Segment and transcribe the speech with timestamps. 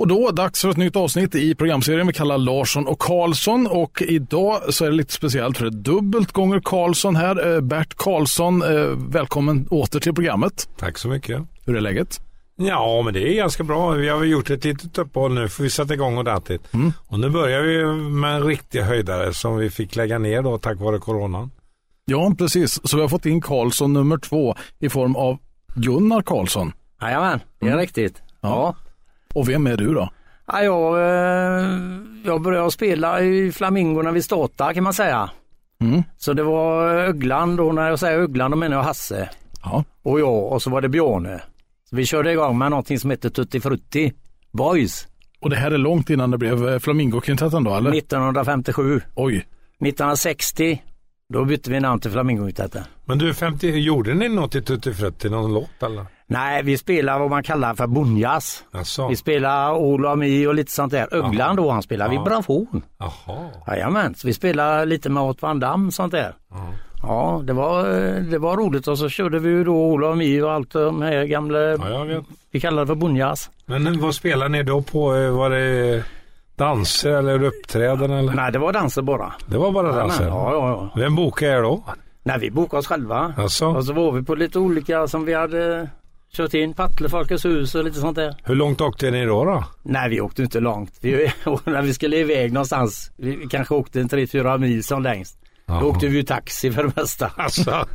[0.00, 3.66] Och då dags för ett nytt avsnitt i programserien vi kallar Larsson och Karlsson.
[3.66, 7.54] Och idag så är det lite speciellt för det är dubbelt gånger Karlsson här.
[7.54, 10.68] Eh, Bert Karlsson, eh, välkommen åter till programmet.
[10.78, 11.42] Tack så mycket.
[11.66, 12.20] Hur är läget?
[12.56, 13.90] Ja, men det är ganska bra.
[13.90, 16.74] Vi har väl gjort ett litet uppehåll nu för vi sätta igång ordentligt.
[16.74, 16.92] Mm.
[17.06, 20.78] Och nu börjar vi med en riktig höjdare som vi fick lägga ner då tack
[20.78, 21.50] vare coronan.
[22.04, 22.80] Ja, precis.
[22.84, 25.38] Så vi har fått in Karlsson nummer två i form av
[25.74, 26.72] Gunnar Karlsson.
[27.02, 28.22] Jajamän, det är riktigt.
[28.40, 28.74] Ja.
[29.34, 30.10] Och vem är du då?
[30.46, 31.66] Ja, jag, eh,
[32.24, 35.30] jag började spela i Flamingo när vi startade kan man säga.
[35.80, 36.02] Mm.
[36.18, 39.28] Så det var Öglan då, när jag säger Öglan då menar jag Hasse
[39.62, 39.84] Ja.
[40.02, 41.40] och jag och så var det Björne.
[41.90, 44.12] Så vi körde igång med någonting som heter Tutti Frutti
[44.52, 45.08] Boys
[45.40, 47.90] Och det här är långt innan det blev eh, Flamingo-kvintetten då, eller?
[47.98, 49.00] 1957.
[49.14, 49.46] Oj.
[49.80, 50.82] 1960
[51.28, 52.82] då bytte vi namn till Flamingo-kvintetten.
[53.04, 56.06] Men du, 50, gjorde ni något i Tutti Frutti, någon låt eller?
[56.30, 58.64] Nej, vi spelar vad man kallar för bonjas.
[58.72, 59.08] Jaså?
[59.08, 61.14] Vi spelar Ola Mi och lite sånt där.
[61.14, 62.82] Öglan då han spelar vibrafon.
[62.98, 63.48] Jaha.
[63.66, 66.34] Jajamän, så vi spelade lite med Ott Van Damme sånt där.
[67.02, 67.84] Ja, det var,
[68.30, 71.02] det var roligt och så körde vi ju då Ola och Mi och allt de
[71.02, 72.06] här gamla, Ja,
[72.50, 73.50] vi kallar det för bonjas.
[73.66, 75.14] Men vad spelar ni då på?
[75.16, 76.04] Eh, Var det
[76.56, 78.32] danser eller uppträden eller?
[78.32, 79.32] Nej, det var danser bara.
[79.46, 80.26] Det var bara danser?
[80.26, 81.00] Ja, ja, ja.
[81.00, 81.84] Vem bokade er då?
[82.22, 83.34] Nej, vi bokade oss själva.
[83.36, 83.66] Jaså?
[83.66, 85.88] Och så var vi på lite olika som vi hade
[86.32, 88.36] kört in, Partille Folkets hus och lite sånt där.
[88.44, 89.44] Hur långt åkte ni då?
[89.44, 89.64] då?
[89.82, 90.92] Nej, vi åkte inte långt.
[91.00, 91.12] Vi,
[91.64, 95.39] när vi skulle iväg någonstans, vi kanske åkte en 3-4 mil som längst.
[95.80, 97.30] Då åkte vi ju taxi för det mesta.
[97.36, 97.86] Alltså,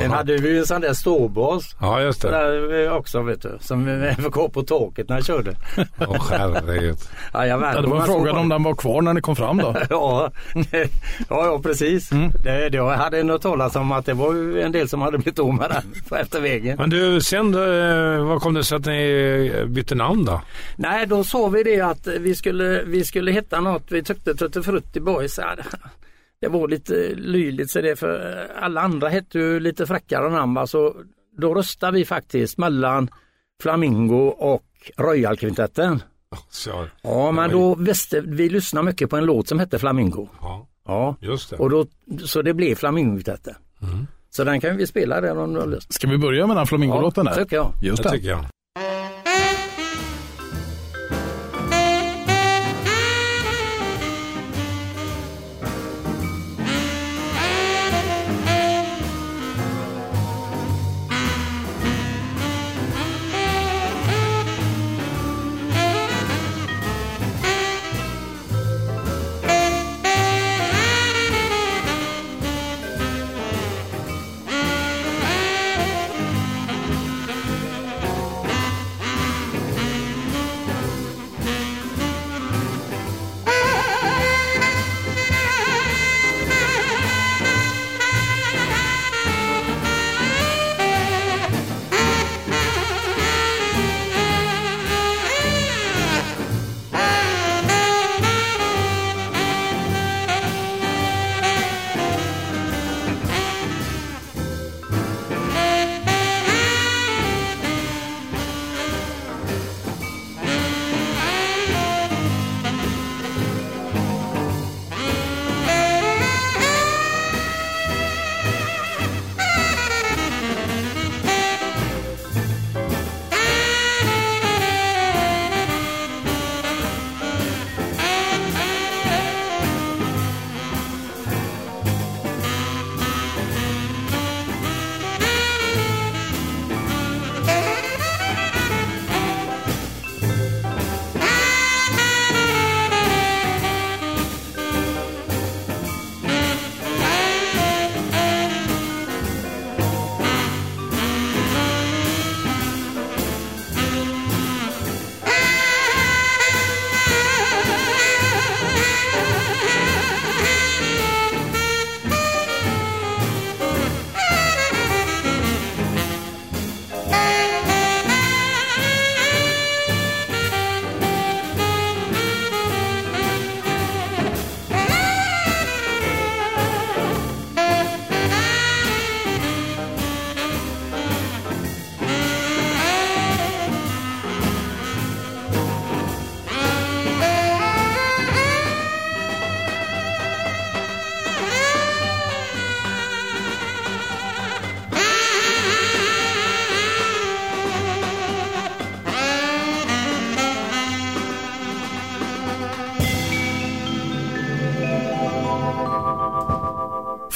[0.00, 2.30] Sen hade vi ju en sån där ståbas Ja, just det.
[2.30, 3.58] där också vet du.
[3.60, 3.86] Som
[4.34, 5.54] ha på taket när jag körde.
[5.98, 6.96] Åh herregud.
[7.34, 7.74] Jajamän.
[7.74, 9.76] Ja, det var frågan om den var kvar när ni kom fram då.
[9.90, 10.30] Ja,
[10.70, 10.86] ja,
[11.28, 12.12] ja precis.
[12.12, 12.30] Mm.
[12.44, 15.38] Det, det, jag hade nog talat om att det var en del som hade blivit
[15.38, 16.76] av med den på efter vägen.
[16.78, 20.40] Men du, sen då, eh, vad kom det sig att ni eh, bytte namn då?
[20.76, 23.82] Nej, då sa vi det att vi skulle, vi skulle hitta något.
[23.88, 25.38] Vi tyckte Tutti Frutti Boys.
[26.52, 30.66] Det- var lite löjligt så det för alla andra hette ju lite fräckare namn.
[30.66, 30.94] Så
[31.38, 33.10] då röstade vi faktiskt mellan
[33.62, 34.64] Flamingo och
[34.96, 36.02] Royal-kvintetten.
[36.50, 40.28] Så, Ja, men då visste vi lyssnade mycket på en låt som hette Flamingo.
[40.40, 41.56] ja, Ja, just det.
[41.56, 41.86] och då,
[42.24, 43.54] så det blev Flamingo-kvintetten.
[44.30, 45.92] Så den kan vi spela där om du har lust.
[45.92, 47.26] Ska vi börja med den Flamingo-låten?
[47.26, 47.42] Ja, där?
[47.44, 47.72] tycker jag.
[47.82, 48.14] Just det det.
[48.16, 48.44] tycker jag.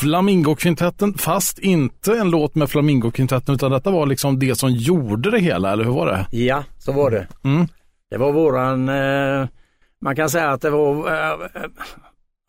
[0.09, 5.39] Flamingokvintetten, fast inte en låt med Flamingokvintetten utan detta var liksom det som gjorde det
[5.41, 6.37] hela, eller hur var det?
[6.37, 7.27] Ja, så var det.
[7.45, 7.67] Mm.
[8.11, 9.49] Det var våran, eh,
[10.01, 11.63] man kan säga att det var eh, eh,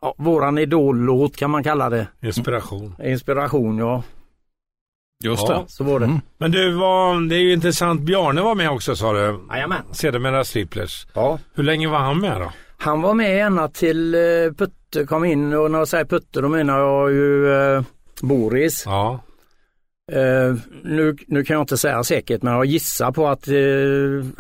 [0.02, 2.08] ja, våran idollåt kan man kalla det.
[2.22, 2.96] Inspiration.
[3.04, 4.04] Inspiration, ja.
[5.24, 5.64] Just Ja.
[5.68, 5.72] det.
[5.72, 6.06] Så var det.
[6.06, 6.20] Mm.
[6.38, 8.02] Men du, var, det är ju intressant.
[8.02, 9.40] Bjarne var med också sa du.
[9.50, 9.82] Jajamän.
[9.92, 11.08] Sedermera Striplers.
[11.14, 11.40] Ja.
[11.54, 12.52] Hur länge var han med då?
[12.82, 14.20] Han var med ända till eh,
[14.58, 17.84] Putte kom in och när jag säger Putte då menar jag ju eh,
[18.22, 18.84] Boris.
[18.86, 19.20] Ja.
[20.12, 23.54] Eh, nu, nu kan jag inte säga säkert men jag gissar på att eh,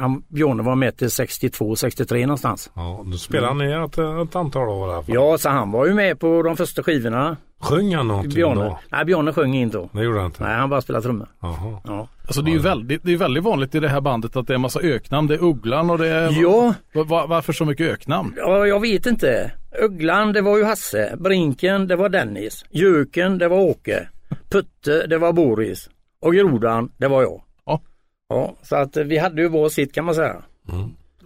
[0.03, 2.71] han, Björne var med till 62-63 någonstans.
[2.75, 3.97] ja då spelade han i ett,
[4.29, 5.15] ett antal år i alla fall.
[5.15, 7.37] Ja, så han var ju med på de första skivorna.
[7.61, 8.61] Sjöng han någonting Björne.
[8.63, 8.79] då?
[8.91, 9.89] Nej, Björne sjöng inte då.
[9.91, 10.43] Det gjorde han inte?
[10.43, 11.27] Nej, han bara spelade trummor.
[11.41, 11.81] Jaha.
[11.83, 12.07] Ja.
[12.25, 14.53] Alltså det är ju väldigt, det är väldigt vanligt i det här bandet att det
[14.53, 15.27] är en massa öknamn.
[15.27, 16.41] Det är Ugglan och det är...
[16.41, 18.33] Ja, Va- va- varför så mycket öknamn?
[18.37, 19.51] ja, jag vet inte.
[19.81, 21.15] Ugglan, det var ju Hasse.
[21.19, 22.65] Brinken, det var Dennis.
[22.69, 24.07] Jöken, det var Åke.
[24.49, 25.89] Putte, det var Boris.
[26.21, 27.41] Och Grodan, det var jag.
[27.65, 27.81] Ja.
[28.29, 30.35] Ja, så att eh, vi hade ju vår sitt kan man säga.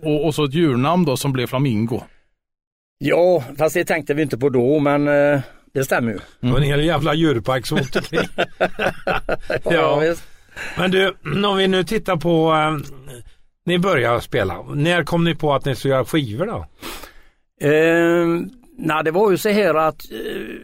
[0.02, 2.02] Och, och så ett djurnamn då som blev Flamingo.
[2.98, 5.42] Ja, fast det tänkte vi inte på då, men eh,
[5.74, 6.20] det stämmer ju.
[6.40, 8.28] Det var en hel jävla djurpark som åkte omkring.
[9.76, 10.00] Ja.
[10.00, 10.24] visst.
[10.78, 11.08] Men du,
[11.48, 12.54] om vi nu tittar på...
[12.54, 12.94] eh,
[13.66, 14.62] ni börjar spela.
[14.74, 16.66] När kom ni på att ni skulle göra skivor då?
[17.68, 18.28] Eh,
[18.78, 20.18] nej, det var ju så här att eh,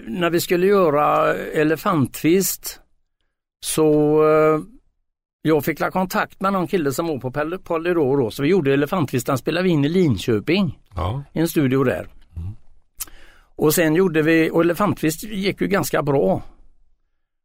[0.07, 2.79] när vi skulle göra Elefanttvist
[3.65, 4.59] så eh,
[5.41, 8.49] jag fick la kontakt med någon kille som var på Pol- Polydor då, så vi
[8.49, 11.23] gjorde Elefanttvist, den spelade vi in i Linköping, Ja.
[11.33, 12.07] i en studio där.
[13.55, 16.41] Och sen gjorde vi, och Elefanttvist gick ju ganska bra.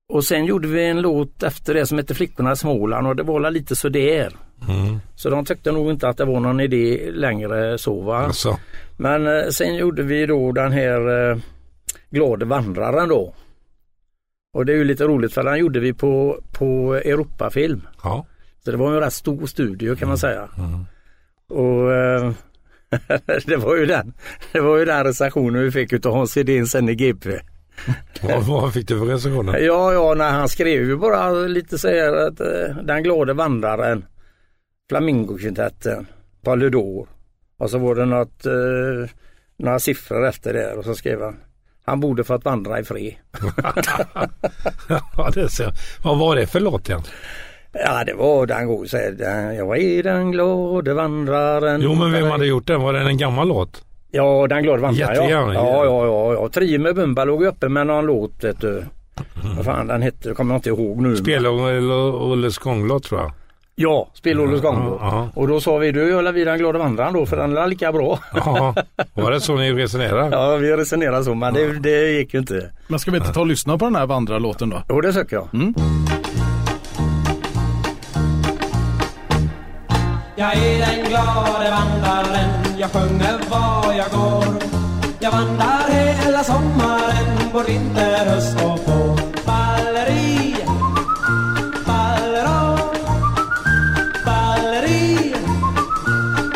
[0.09, 3.23] Och sen gjorde vi en låt efter det som hette Flickorna i Småland och det
[3.23, 4.37] var lite sådär.
[4.69, 4.99] Mm.
[5.15, 8.19] Så de tyckte nog inte att det var någon idé längre så va.
[8.19, 8.59] Alltså.
[8.97, 11.39] Men eh, sen gjorde vi då den här eh,
[12.11, 13.35] Glade vandraren då.
[14.55, 17.87] Och det är ju lite roligt för den gjorde vi på, på Europafilm.
[18.03, 18.27] Ja.
[18.65, 20.49] Så det var en rätt stor studio kan man säga.
[20.59, 20.85] Mm.
[21.49, 22.33] Och eh,
[23.47, 24.13] det var ju den
[24.53, 27.31] det var ju den recensionen vi fick utav Hans Hedin sen i GP.
[28.23, 29.59] Vad, vad fick du för recensioner?
[29.59, 34.05] Ja, ja, nej, han skrev ju bara lite så här att eh, Den glade vandraren,
[34.89, 36.07] Flamingokvintetten,
[36.43, 37.09] Polydor.
[37.59, 39.11] Och så var det något, eh,
[39.57, 41.37] några siffror efter det och så skrev han
[41.85, 43.15] Han borde fått vandra i fred.
[45.17, 45.73] ja, det ser.
[46.03, 47.03] Vad var det för låt igen?
[47.73, 51.81] Ja, det var den god Jag är den glade vandraren.
[51.81, 52.81] Jo, men vem hade gjort den?
[52.81, 53.85] Var det en gammal låt?
[54.17, 55.17] Ja, den glade vandraren.
[55.17, 55.53] Ja.
[55.55, 56.49] Ja, ja, ja, ja.
[56.49, 58.85] Trio Bumba låg uppe med någon låt, vet du.
[59.57, 61.17] Vad fan den hette, det kommer jag inte ihåg nu.
[61.17, 63.33] Spela Olles gånglåt tror jag.
[63.77, 64.99] Ja, Spel-Olles gång då.
[65.01, 67.67] Ja, Och då sa vi, du gör vi den glada vandraren då för den är
[67.67, 68.19] lika bra.
[68.35, 68.75] ja.
[69.15, 70.37] Var det så ni resonerade?
[70.37, 72.71] Ja, vi resonerade så men det, det gick ju inte.
[72.89, 74.83] Men ska vi inte ta och lyssna på den här vandrarlåten då?
[74.89, 75.49] Jo, det tycker jag.
[80.37, 84.63] Jag är den glade vandraren, jag sjunger var jag går.
[85.21, 89.19] Jag vandrar hela sommaren, både vinter, höst och vår.
[89.47, 90.57] Balleri,
[91.87, 92.79] ballera,
[94.27, 95.35] balleri,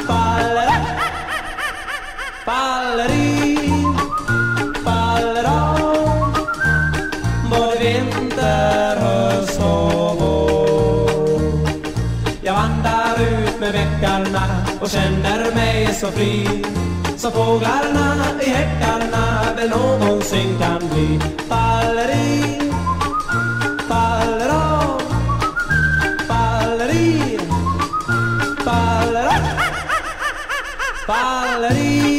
[0.08, 0.76] ballera,
[2.46, 3.58] balleri,
[4.84, 5.76] ballera.
[7.50, 11.10] Både vinter, höst och vår.
[12.42, 14.42] Jag vandrar ut med bäckarna
[14.80, 15.37] och känner
[16.00, 16.48] så fri
[17.16, 22.60] Som fåglarna i häckarna väl någonsin kan bli Balleri,
[23.88, 25.08] balleri,
[28.64, 29.32] ballera
[31.06, 32.17] Balleri,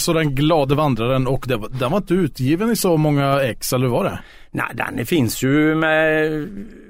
[0.00, 3.72] alltså Den glade vandraren och det, var- den var inte utgiven i så många ex,
[3.72, 4.18] eller hur var det?
[4.52, 4.66] Nej,
[4.96, 6.30] den finns ju med,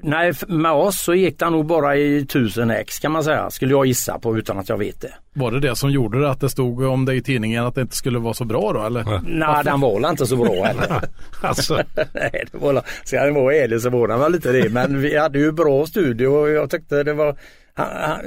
[0.03, 3.51] nej, med oss så gick den nog bara i tusen ex kan man säga.
[3.51, 5.13] Skulle jag gissa på utan att jag vet det.
[5.35, 7.81] Var det det som gjorde det att det stod om det i tidningen att det
[7.81, 9.21] inte skulle vara så bra då eller?
[9.27, 11.01] Nej, den var väl inte så bra heller.
[11.43, 11.75] Alltså,
[12.15, 14.69] Nej, det var, ska jag vara ärlig så var den väl lite det.
[14.69, 17.37] Men vi hade ju bra studio och jag tyckte det var
[17.75, 18.21] han-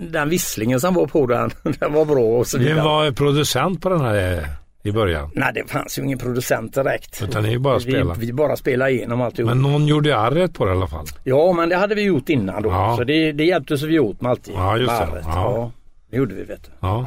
[0.00, 1.50] den visslingen som var på den,
[1.80, 2.84] den var bra och så vem vidare.
[2.84, 4.44] var producent på den här eh,
[4.82, 5.30] i början?
[5.34, 7.22] Nej, det fanns ju ingen producent direkt.
[7.22, 8.20] Utan ni bara vi, spelade.
[8.20, 9.48] vi bara spelade igenom alltihop.
[9.48, 11.06] Men någon gjorde arret på det i alla fall.
[11.24, 12.68] Ja, men det hade vi gjort innan då.
[12.68, 12.94] Ja.
[12.98, 14.54] Så det, det hjälptes vi åt med alltid.
[14.54, 15.08] Ja, just det.
[15.24, 15.30] Ja.
[15.34, 15.70] Ja.
[16.10, 16.70] det gjorde vi vet du.
[16.80, 17.06] Ja.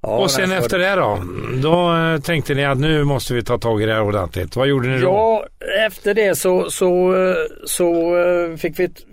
[0.00, 1.18] Ja, Och sen efter det då?
[1.62, 4.56] Då eh, tänkte ni att nu måste vi ta tag i det här ordentligt.
[4.56, 5.06] Vad gjorde ni då?
[5.06, 5.44] Ja,
[5.86, 7.34] efter det så, så, eh,
[7.66, 8.14] så
[8.58, 9.04] fick vi ett-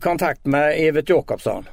[0.00, 1.64] kontakt med Evert Jakobsson.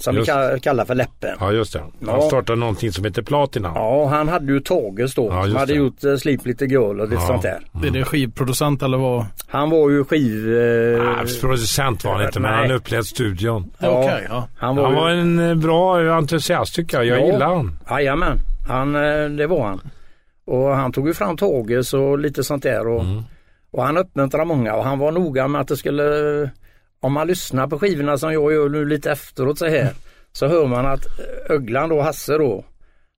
[0.00, 0.28] Som Just.
[0.28, 1.36] vi ka- kallar för Läppen.
[1.40, 1.78] Ja, just det.
[1.78, 2.20] Han Ja.
[2.20, 3.72] startade någonting som heter Platina.
[3.74, 5.26] Ja, han hade ju Tages då.
[5.30, 5.78] Ja, som hade det.
[5.78, 7.26] gjort uh, Sleep Little Girl och lite Ja.
[7.26, 7.60] sånt där.
[7.86, 9.26] Är det skivproducent eller vad?
[9.48, 10.58] Han var ju skiv...
[10.58, 12.60] eh, Ah, producent var han inte, men nej.
[12.68, 13.70] han upplevde studion.
[13.78, 14.48] ja, Okej, ja.
[14.58, 17.06] Han var, Han var ju, en eh, bra entusiast tycker jag.
[17.06, 17.32] Jag Ja.
[17.32, 17.78] gillar han.
[17.90, 18.38] Jajamän,
[18.68, 18.92] han,
[19.36, 19.80] det var han.
[20.46, 22.86] Och han tog ju fram Tages och lite sånt där.
[22.88, 23.22] Och, Mm.
[23.70, 26.02] och han uppmuntrade många och han var noga med att det skulle...
[27.00, 29.90] Om man lyssnar på skivorna som jag gör nu lite efteråt så här.
[30.32, 32.64] Så hör man att eh, Öglan då, Hasse då.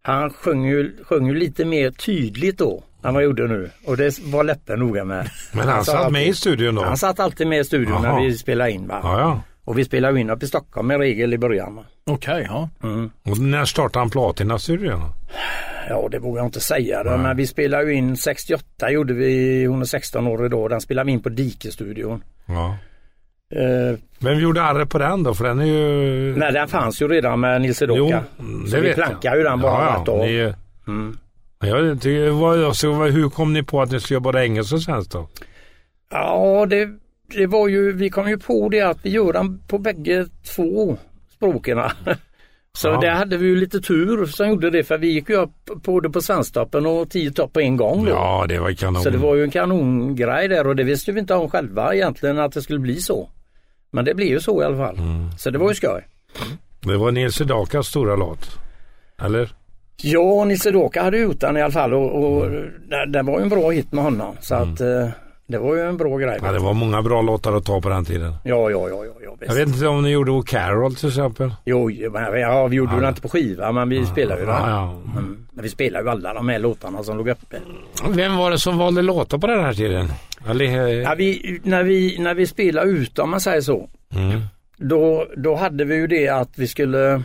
[0.03, 3.71] Han sjöng ju, sjöng ju lite mer tydligt då än vad jag gjorde nu.
[3.87, 5.31] Och det var Läppen noga med.
[5.53, 6.83] Men han sa satt alltid- med i studion då?
[6.85, 8.15] Han satt alltid med i studion Jaha.
[8.19, 8.87] när vi spelade in.
[8.87, 9.01] Va?
[9.03, 9.41] Ja, ja.
[9.65, 11.75] Och vi spelade in upp i Stockholm i regel i början.
[11.77, 11.85] Va?
[12.07, 12.69] Okej, ja.
[12.83, 13.11] Mm.
[13.25, 15.01] Och när startade han Platina-studion?
[15.89, 19.65] Ja det vågar jag inte säga då, men vi spelade ju in 68 gjorde vi,
[19.65, 22.23] hon är 16 år idag, den spelade vi in på Dikestudion.
[22.47, 22.77] Ja.
[23.55, 25.35] Eh, Vem gjorde arret på den då?
[25.35, 26.37] För den är ju...
[26.37, 28.25] nej den fanns ju redan med Nils Jo, Edocka.
[28.39, 28.97] mm, Så det vi jag.
[28.97, 30.19] plankade ju den bara ja, rätt av.
[30.19, 30.53] ni,
[30.89, 31.17] Mm.
[31.65, 32.59] jag tycker, vad,
[32.99, 35.29] vad- hur kom ni på att ni skulle göra både engelska och svenskt då?
[36.11, 36.89] Ja det,
[37.37, 40.27] det var ju, vi kom ju på det att vi gör den på bägge
[40.57, 40.97] två
[41.37, 41.79] språken.
[42.79, 43.01] Så Ja.
[43.01, 45.51] där hade vi ju lite tur som gjorde det för vi gick ju upp
[45.85, 48.11] både på Svensktoppen och tio topp på en gång då.
[48.11, 49.03] Ja, det var kanon.
[49.03, 52.39] Så det var ju en kanongrej där och det visste vi inte om själva egentligen
[52.39, 53.29] att det skulle bli så.
[53.91, 54.99] Men det blev ju så i alla fall.
[54.99, 55.31] Mm.
[55.39, 56.07] Så det var ju skoj.
[56.81, 58.59] Det var Nils Edakas stora låt.
[59.23, 59.51] Eller?
[60.03, 62.51] Ja, Nisse Doka hade gjort den i alla fall och, och
[62.89, 64.37] det, det var ju en bra hit med honom.
[64.41, 65.09] Så att eh,
[65.51, 66.39] det var ju en bra grej.
[66.43, 68.33] Ja, det var många bra låtar att ta på den tiden.
[68.45, 69.37] Ja, ja, ja, ja, ja.
[69.47, 71.55] Jag vet inte om ni gjorde O Carol till exempel?
[71.65, 73.01] Jo, ja, vi gjorde Ja.
[73.01, 74.55] den inte på skiva men vi spelade ju den.
[74.57, 74.91] Ja, ja.
[75.21, 75.47] Mm.
[75.53, 77.57] Men vi spelade ju alla de här låtarna som låg uppe.
[78.09, 80.09] Vem var det som valde låtar på den här tiden?
[80.49, 83.89] Eller, eh, Ja, vi, när, vi, när vi spelade ut om man säger så.
[84.15, 84.41] mm.
[84.77, 87.23] Då, då hade vi ju det att vi skulle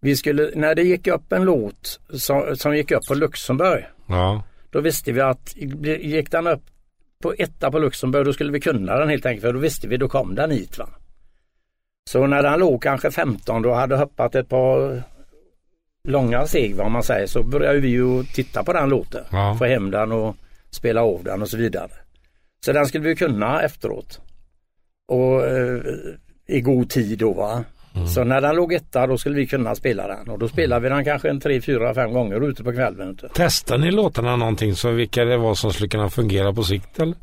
[0.00, 4.42] vi skulle, när det gick upp en låt som, som gick upp på Luxemburg, Ja.
[4.70, 5.54] då visste vi att
[6.00, 6.62] gick den upp
[7.22, 9.96] på etta på Luxemburg, då skulle vi kunna den helt enkelt, för då visste vi,
[9.96, 10.78] då kom den hit.
[10.78, 10.88] Va?
[12.10, 15.02] Så när den låg kanske 15, då hade hoppat ett par
[16.04, 19.56] långa steg, vad man säger, så började vi ju titta på den låten, Ja.
[19.58, 20.36] få hem den och
[20.70, 21.90] spela av den och så vidare.
[22.64, 24.20] Så den skulle vi kunna efteråt.
[25.08, 25.80] Och eh,
[26.46, 27.64] i god tid då va.
[28.14, 30.88] Så när den låg etta då skulle vi kunna spela den och då spelade vi
[30.88, 33.18] den kanske en tre, fyra, fem gånger ute på kvällen.
[33.34, 37.14] Testade ni låtarna någonting så vilka det var som skulle kunna fungera på sikt eller?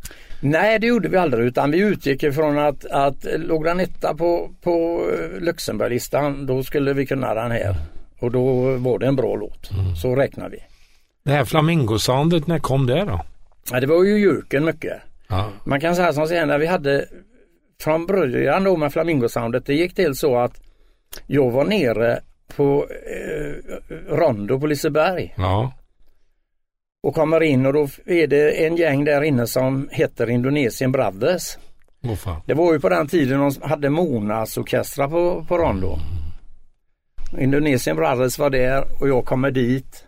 [0.41, 4.49] Nej det gjorde vi aldrig utan vi utgick ifrån att, att låg den etta på,
[4.63, 7.75] på eh, Luxemburglistan då skulle vi kunna den här.
[8.19, 9.69] Och då var det en bra låt.
[10.01, 10.57] Så räknar vi.
[11.23, 13.21] Det här flamingosoundet, när kom det då?
[13.71, 14.93] Ja, det var ju Jurken mycket.
[15.27, 15.49] Ja.
[15.63, 17.05] Man kan säga som så här när vi hade
[17.81, 20.61] från början då med flamingosoundet det gick till så att
[21.27, 22.19] jag var nere
[22.55, 23.73] på eh,
[24.15, 25.73] Rondo på Liseberg Ja.
[27.03, 31.57] och kommer in och då är det en gäng där inne som heter Indonesien Brothers.
[32.17, 32.41] Fan.
[32.45, 35.97] Det var ju på den tiden de hade Monas orkestrar på, på Rondo.
[37.39, 40.05] Indonesien Brothers var där och jag kommer dit.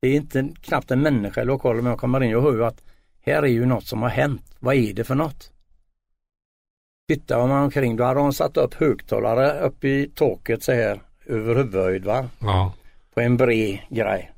[0.00, 2.82] Det är inte knappt en människa i lokalen men jag kommer in och hör att
[3.26, 4.42] här är ju något som har hänt.
[4.60, 5.51] Vad är det för något?
[7.12, 11.54] Tittar man omkring då hade de satt upp högtalare upp i taket så här över
[11.54, 12.28] huvudhöjd va.
[12.38, 12.72] Ja.
[13.14, 14.32] På en bred grej.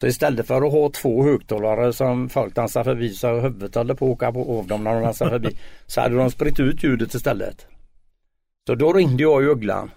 [0.00, 4.06] Så istället för att ha två högtalare som folk dansar förbi så huvudet håller på
[4.06, 5.56] att åka på av dem när de dansar förbi.
[5.86, 7.66] Så hade de spritt ut ljudet istället.
[8.66, 9.90] Så då ringde jag Ugglan.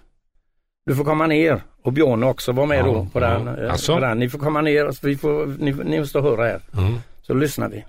[0.86, 3.28] Du får komma ner och Björn också var med Ja, då på, ja.
[3.28, 3.94] den, eh, Alltså?
[3.94, 4.18] på den.
[4.18, 6.60] Ni får komma ner, så vi får, ni, ni måste höra här.
[6.78, 6.94] Mm.
[7.22, 7.84] Så lyssnar vi.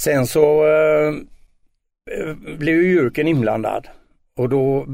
[0.00, 1.14] Sen så eh,
[2.58, 3.86] blev ju Jürken inblandad
[4.36, 4.86] och då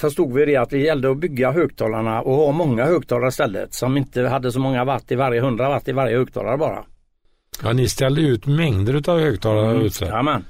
[0.00, 3.96] förstod vi det att det gällde att bygga högtalarna och ha många högtalare istället som
[3.96, 6.84] inte hade så många watt i varje 100 watt i varje högtalare bara.
[7.62, 9.82] Ja, ni ställde ut mängder av högtalare Mm.
[9.86, 10.04] ute.
[10.04, 10.44] Jajamän.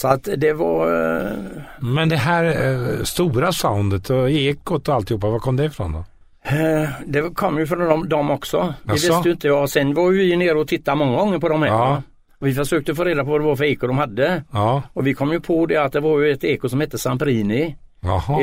[0.00, 0.86] Så att det var,
[1.20, 1.32] eh,
[1.80, 6.04] Men det här eh, stora soundet och ekot och alltihopa, var kom det ifrån då?
[6.42, 8.74] eh, det kom ju från dem, dem också.
[8.84, 9.68] Det visste ju inte jag.
[9.70, 11.68] Sen var ju vi nere och tittade många gånger på de här.
[11.68, 12.02] Ja.
[12.40, 14.44] Vi försökte få reda på vad det var för eko de hade.
[14.52, 16.98] Ja, Och vi kom ju på det att det var ju ett eko som hette
[16.98, 17.76] Samprini.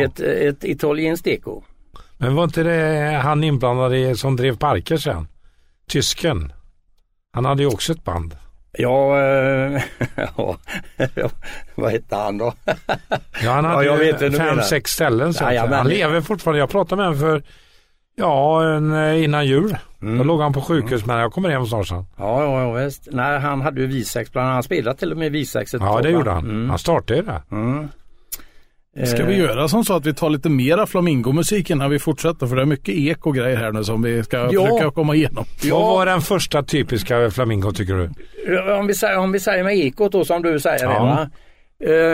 [0.03, 1.63] Ett, ett italienskt eko.
[2.17, 5.27] Men var inte det han inblandad i som drev parker sen?
[5.89, 6.53] Tysken.
[7.33, 8.35] Han hade ju också ett band.
[8.77, 9.19] Ja,
[10.35, 10.57] ja,
[11.75, 12.53] vad hette han då?
[13.43, 15.33] Ja, han hade du fem, sex ställen.
[15.33, 16.59] Så Ja, ja, han lever fortfarande.
[16.59, 17.43] Jag pratade med honom för,
[18.15, 19.77] ja, en, eh, innan jul.
[20.01, 20.17] Mm.
[20.17, 22.05] Då låg han på sjukhus, men jag kommer hem snart sen.
[22.17, 23.07] Ja, ja, ja visst.
[23.11, 24.55] Nej, han hade ju Visex bland annat.
[24.55, 26.43] Han spelade till och med Visex ett Ja, det gjorde han.
[26.43, 26.69] Mm.
[26.69, 27.41] Han startade det.
[27.51, 27.87] Mm.
[29.05, 32.47] Ska vi Eh, göra som så att vi tar lite mera flamingomusik innan vi fortsätter?
[32.47, 34.65] För det är mycket eko och grejer här nu som vi ska Ja.
[34.67, 35.45] försöka komma igenom.
[35.63, 35.79] Ja.
[35.79, 38.71] Vad var den första typiska flamingo tycker du?
[38.73, 40.89] Om vi, säger, om vi säger med ekot då som du säger Ja.
[40.89, 41.29] det, va?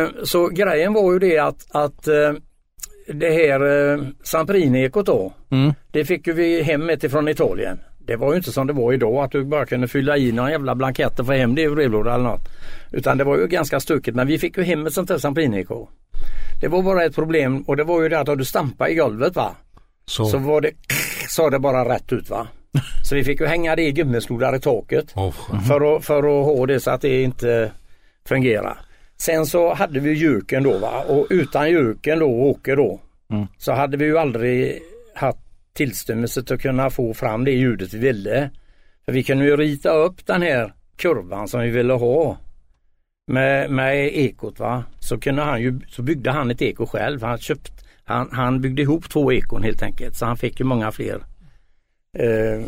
[0.04, 2.08] Eh, Så grejen var ju det att, att
[3.14, 5.74] det här eh, Samprini-ekot då, Mm.
[5.92, 7.80] det fick ju vi hem ifrån Italien.
[8.06, 10.52] Det var ju inte som det var idag att du bara kunde fylla i några
[10.52, 12.48] jävla blanketter för hem det i brevlåda eller något.
[12.92, 15.88] Utan det var ju ganska stökigt men vi fick ju hem ett sånt här Samprini-eko.
[16.62, 18.96] Det var bara ett problem och det var ju det att om du stampade i
[18.96, 19.56] golvet va,
[20.06, 20.72] Så, så var det,
[21.30, 22.48] sa det bara rätt ut va.
[23.04, 25.34] Så vi fick ju hänga det i gummisnoddar i taket oh,
[25.68, 27.72] för, att, för att ha det så att det inte
[28.28, 28.78] fungerar.
[29.26, 33.00] Sen så hade vi juken då va och utan juken då Åke då
[33.32, 33.48] Mm.
[33.58, 34.82] så hade vi ju aldrig
[35.16, 35.40] haft
[35.74, 38.50] tillstymmelse till att kunna få fram det ljudet vi ville.
[39.06, 42.38] För vi kunde ju rita upp den här kurvan som vi ville ha
[43.32, 44.84] med, med ekot va.
[45.00, 47.24] Så kunde han ju, så byggde han ett eko själv.
[47.24, 50.92] Han, köpt, han, han byggde ihop två ekon helt enkelt så han fick ju många
[50.92, 51.24] fler
[52.18, 52.66] eh,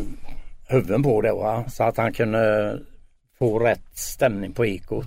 [0.68, 1.64] huvuden på det va.
[1.68, 2.78] Så att han kunde
[3.38, 5.06] få rätt stämning på ekot.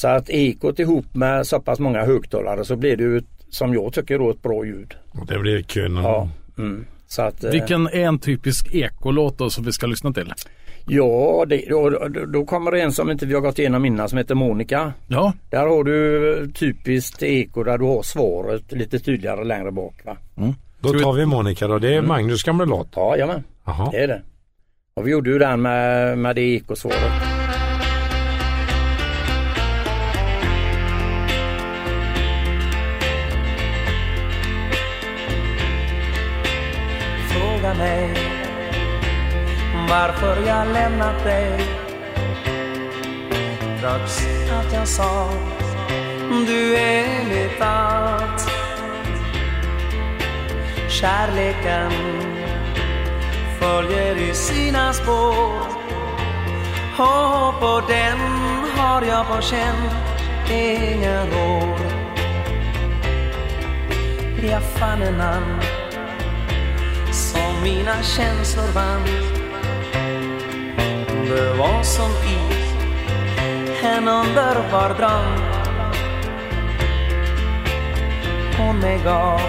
[0.00, 3.92] Så att ekot ihop med så pass många högtalare så blir det ett, som jag
[3.92, 4.94] tycker då ett bra ljud.
[5.28, 5.94] det blir kul.
[6.02, 6.28] Ja.
[6.58, 6.84] Mm.
[7.06, 10.32] Så att, eh, Vilken är en typisk ekolåt då som vi ska lyssna till?
[10.88, 11.90] Ja, det, då,
[12.26, 14.92] då- kommer det en som inte vi har gått igenom innan som heter Monica.
[15.08, 19.94] Ja, Där har du typiskt eko där du har svaret lite tydligare längre bak.
[20.04, 20.16] Va?
[20.80, 21.78] Då tar vi Monica då.
[21.78, 22.88] Det är Magnus gamla låt.
[22.94, 23.88] Ja, jajamän, Jaha.
[23.92, 24.22] det är det.
[24.94, 27.12] Och vi gjorde ju den med, med det ekosvaret.
[39.96, 41.60] Varför jag lämnat dig?
[43.80, 45.30] Trots att jag sa
[46.46, 48.50] du är mitt allt.
[50.88, 51.92] Kärleken
[53.60, 55.60] följer i sina spår.
[56.98, 58.18] Och på den
[58.76, 59.90] har jag på känn
[60.50, 61.80] inga råd
[64.50, 65.60] Jag fann en namn
[67.12, 69.45] som mina känslor vann
[71.28, 72.38] det var som i
[73.86, 75.40] en underbar dröm
[78.58, 79.40] Hon mig gav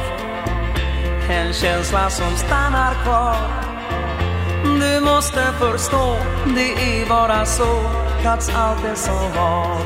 [1.30, 3.36] en känsla som stannar kvar.
[4.64, 6.18] Du måste förstå,
[6.56, 7.82] det är bara så
[8.24, 9.78] trots allt det som var.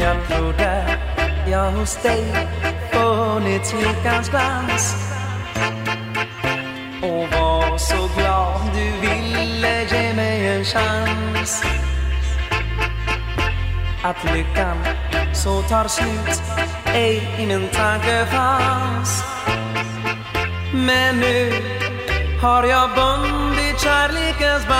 [0.00, 0.98] Jag trodde
[1.50, 2.24] jag hos dig
[2.92, 5.17] funnit lyckans glans.
[11.48, 11.62] Chans
[14.02, 14.76] Att lyckan
[15.34, 16.42] så tar slut
[16.86, 19.24] ej i min tanke fanns
[20.72, 21.52] Men nu
[22.42, 24.78] har jag bundit kärlekens band.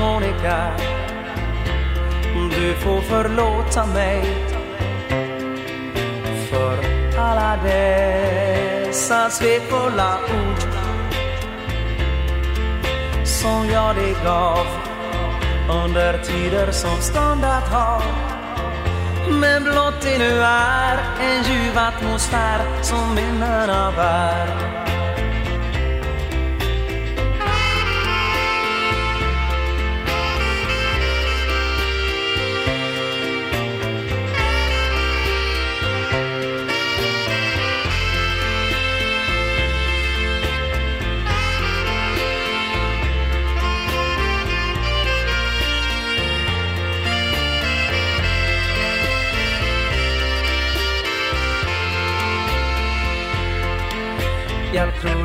[0.00, 0.70] Monica,
[2.50, 4.24] du får förlåta mig
[6.50, 6.78] för
[7.18, 10.69] alla dessa svekfulla ord
[13.40, 14.66] som jag dig gav
[15.68, 18.02] under tider som ståndat har.
[19.40, 24.69] Men blott det nu är en ljuv atmosfär som minnena bär.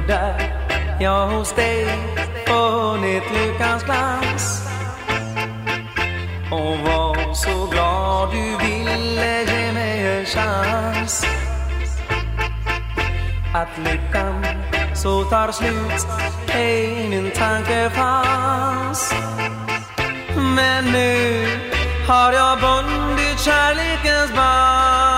[0.07, 0.53] Där.
[0.99, 1.87] Jag hos dig
[2.47, 4.61] funnit lyckans glans.
[6.51, 11.25] Och var så glad du ville ge mig en chans.
[13.53, 14.45] Att lyckan
[14.95, 16.07] så tar slut
[16.47, 19.13] ej min tanke fanns.
[20.55, 21.47] Men nu
[22.07, 25.14] har jag bundit kärlekens band.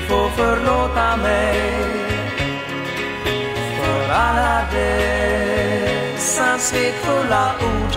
[0.00, 1.54] Du får förlåta mig
[3.76, 7.94] för alla dessa svekfulla ord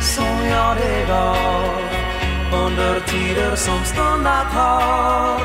[0.00, 1.78] som jag dig gav
[2.64, 5.40] under tider som ståndat har.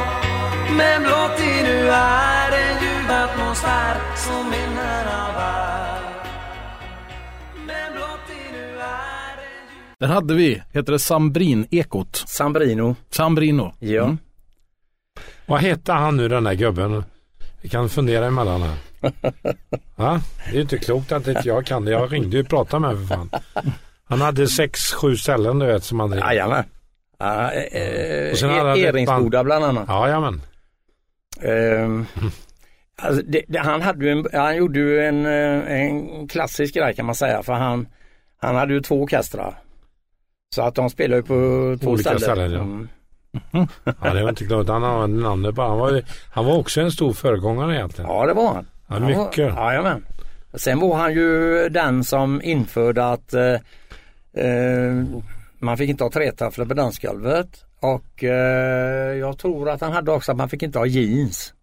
[0.78, 2.89] Men blott det nu är en
[10.00, 12.24] Där hade vi, heter det Sambrin-ekot.
[12.28, 12.96] Sambrino.
[13.10, 13.74] Sambrino.
[13.80, 14.04] Ja.
[14.04, 14.18] Mm.
[15.46, 17.04] Vad hette han nu den där gubben?
[17.62, 18.76] Vi kan fundera emellan här.
[19.96, 20.22] Va?
[20.46, 21.92] Det är ju inte klokt att inte jag kan det.
[21.92, 23.30] Jag ringde ju och pratade med honom för fan.
[24.04, 26.26] Han hade sex, sju ställen du vet som han ringde.
[26.26, 26.64] Jajamän.
[27.18, 29.90] Ja, eh, Och sen hade eh, Eringsboda bland annat.
[29.90, 30.42] Jajamän.
[31.42, 32.06] Ehm,
[33.02, 36.96] alltså det, det, han, hade ju en, han gjorde ju en, eh, en klassisk grej
[36.96, 37.88] kan man säga för han,
[38.38, 39.60] han hade ju två orkestrar.
[40.56, 42.52] Så att de spelade ju på två Olika ställen.
[42.54, 42.60] ja.
[42.62, 42.88] Mm.
[44.02, 44.70] Ja, det var inte klokt.
[44.70, 45.68] Han använde namnet bara.
[45.70, 48.10] Han var, han var också en stor föregångare egentligen.
[48.12, 48.66] Ja det var han.
[48.88, 49.56] Ja, Han var- mycket.
[49.56, 50.06] Jajamän.
[50.54, 53.54] Sen var han ju den som införde att eh,
[54.46, 55.04] eh,
[55.60, 60.32] man fick inte ha trätafflor på dansgolvet och eh, jag tror att han hade också
[60.32, 61.54] att man fick inte ha jeans.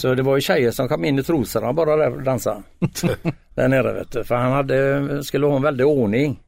[0.00, 2.62] Så det var ju tjejer som kom in i trosorna bara där och dansade.
[3.54, 4.24] där nere vet du.
[4.24, 6.40] För han hade, skulle ha en väldig ordning.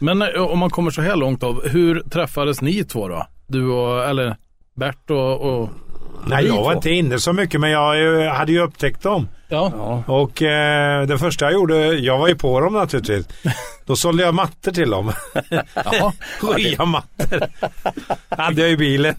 [0.00, 3.26] Men eh, om man kommer så här långt då, hur träffades ni två då?
[3.46, 4.36] Du och, eller
[4.74, 5.68] Bert och, och
[6.26, 9.28] Nej, jag var inte inne så mycket men jag eh, hade ju upptäckt dem.
[9.48, 10.02] ja.
[10.06, 13.26] Och eh, det första jag gjorde, jag var ju på dem naturligtvis.
[13.86, 15.12] Då sålde jag mattor till dem.
[15.74, 16.12] Jaha.
[16.56, 17.42] Ria-mattor.
[18.28, 19.14] hade jag i bilen.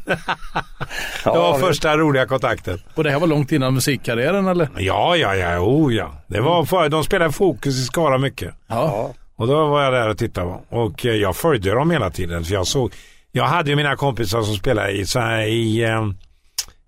[1.24, 2.80] Det var första roliga kontakten.
[2.96, 4.70] Och det här var långt innan musikkarriären eller?
[4.78, 6.12] Ja, ja, ja, oh ja.
[6.28, 8.54] Det var för, de spelade Fokus i Skara mycket.
[8.68, 9.14] Ja.
[9.40, 10.60] Och då var jag där och tittade.
[10.70, 12.44] Och eh, jag följde dem hela tiden.
[12.44, 12.94] För jag såg,
[13.32, 16.10] jag hade ju mina kompisar som spelade i, här, i, eh,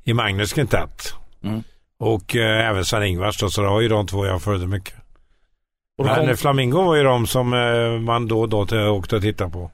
[0.03, 1.13] i Magnus Quintett.
[1.43, 1.63] Mm.
[1.99, 4.95] Och eh, även Sven-Ingvars då, så det var ju de två jag följde mycket.
[5.97, 9.15] Och Men kom, eh, Flamingo var ju de som eh, man då och då åkte
[9.15, 9.71] och tittade på.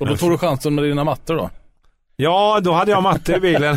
[0.00, 1.50] och då tog du chansen med dina mattor då?
[2.22, 3.76] Ja, då hade jag matte i bilen.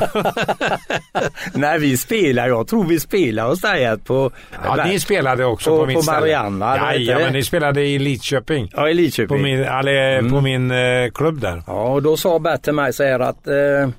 [1.54, 4.32] Nej vi spelar, jag tror vi spelar hos dig på,
[4.64, 6.20] ja, ni spelade också På- på, mitt på ställe.
[6.20, 8.70] Marianna, heter Ja, men ni spelade i Lidköping.
[8.76, 9.28] ja, i Lidköping.
[9.38, 11.64] På min, eller, på min eh, klubb där.
[11.68, 13.90] Ja, och då sa Bert till mig så här att, eh, eh,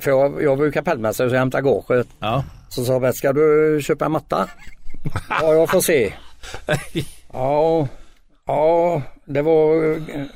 [0.00, 2.06] för jag, jag var ju kapellmästare så jag hämtade gaget.
[2.20, 2.44] Ja.
[2.68, 4.48] Så sa Bert, ska du köpa en matta?
[5.40, 6.12] ja, jag får se.
[7.32, 7.88] Ja,
[8.46, 9.74] ja det var,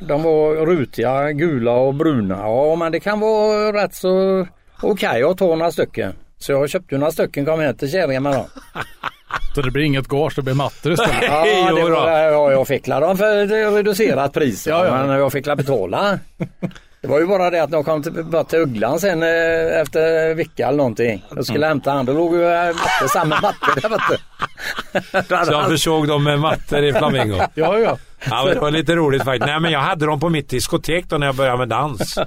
[0.07, 2.39] de var rutiga, gula och bruna.
[2.39, 4.47] Ja, men det kan vara rätt så
[4.83, 6.13] okej att ta några stycken.
[6.39, 8.45] Så jag köpte några stycken, kom hem till kärringen med dem.
[9.55, 11.15] Så det blir inget gage, det blir mattor istället.
[11.23, 14.67] Ja, det var, ja, jag fick dem för reducerat pris.
[14.67, 15.07] Ja, ja.
[15.07, 16.19] Men jag fick la betala.
[17.03, 20.35] Det var ju bara det att de kom till, bara till Ugglan sen eh, efter
[20.35, 21.25] vecka eller någonting.
[21.35, 25.71] Jag skulle hämta han, då låg ju eh, matte, samma matte där Så jag han-
[25.71, 27.37] försåg dem med mattor i Flamingo.
[27.55, 27.99] Ja, ja.
[28.31, 29.47] Ja, det var lite roligt faktiskt.
[29.47, 32.19] Nej, men jag hade dem på mitt diskotek då när jag började med dans.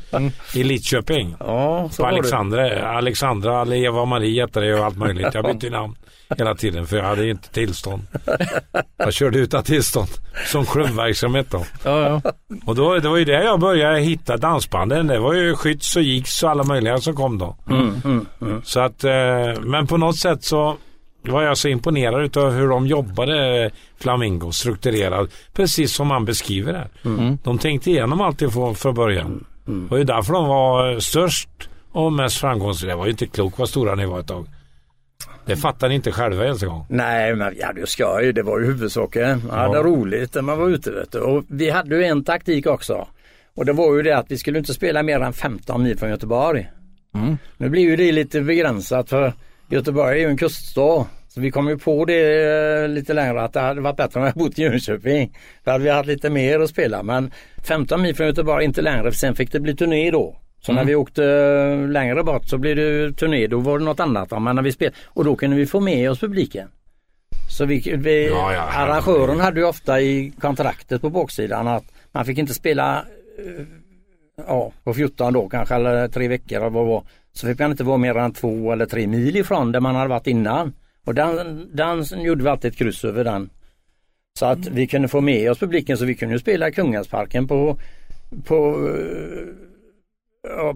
[0.56, 1.36] I Lidköping.
[1.40, 2.06] Ja, På.
[2.06, 5.34] Alexandra, Alexandra eller Eva Marie hette det och allt möjligt.
[5.34, 5.96] Jag bytte namn
[6.38, 8.02] hela tiden för jag hade inte tillstånd.
[8.98, 10.10] Jag körde utan tillstånd
[10.46, 11.66] som klubbverksamhet då.
[11.84, 12.32] ja, ja.
[12.66, 15.08] Och då, det var ju där jag började hitta dansbanden.
[15.08, 17.56] Det var ju Skytts och Jigs och alla möjliga som kom då.
[17.70, 18.62] Mm, mm, mm.
[18.66, 20.78] Så att, eh, men på något sätt så
[21.32, 25.30] var jag så imponerad utav hur de jobbade Flamingo strukturerad.
[25.54, 27.10] Precis som man beskriver det.
[27.10, 27.38] Mm.
[27.44, 29.46] De tänkte igenom allting från, från början.
[29.66, 31.50] Det var ju därför de var störst
[31.92, 32.92] och mest framgångsrika.
[32.92, 34.48] Det var ju inte klokt vad stora ni var ett tag.
[35.46, 36.86] Det fattar ni inte själva ens en gång.
[36.90, 39.42] Nej men ja du ska ju, det var ju huvudsaken.
[39.48, 39.84] Man hade Ja.
[39.84, 41.20] roligt när man var ute vet du.
[41.20, 43.08] Och vi hade ju en taktik också.
[43.56, 46.10] Och det var ju det att vi skulle inte spela mer än 15 mil från
[46.10, 46.70] Göteborg.
[47.16, 47.38] Mm.
[47.58, 49.34] Nu blir ju det lite begränsat för
[49.74, 51.06] Göteborg är ju en kuststad.
[51.28, 52.44] Så vi kom ju på det
[52.84, 55.38] eh, lite längre att det hade varit bättre om jag bott i Jönköping.
[55.64, 57.32] Då hade vi haft lite mer att spela men
[57.64, 60.36] 15 mil från Göteborg inte längre för sen fick det bli turné då.
[60.66, 64.00] Så när vi åkte eh, längre bort så blev det turné, då var det något
[64.00, 64.42] annat.
[64.42, 66.68] Men när vi spelade, och då kunde vi få med oss publiken.
[67.50, 72.26] Så vi, vi, Ja, ja, arrangören hade ju ofta i kontraktet på baksidan att man
[72.26, 73.06] fick inte spela
[73.38, 73.66] eh,
[74.48, 77.04] ja, på 14 dagar kanske eller tre veckor eller vad det var.
[77.34, 80.10] Så fick man inte vara mer än två eller tre mil ifrån där man hade
[80.10, 80.74] varit innan.
[81.06, 83.50] Och den, den gjorde vi alltid ett kryss över den.
[84.40, 87.78] Så att vi kunde få med oss publiken så vi kunde spela i Kungälvsparken på,
[88.46, 88.90] på,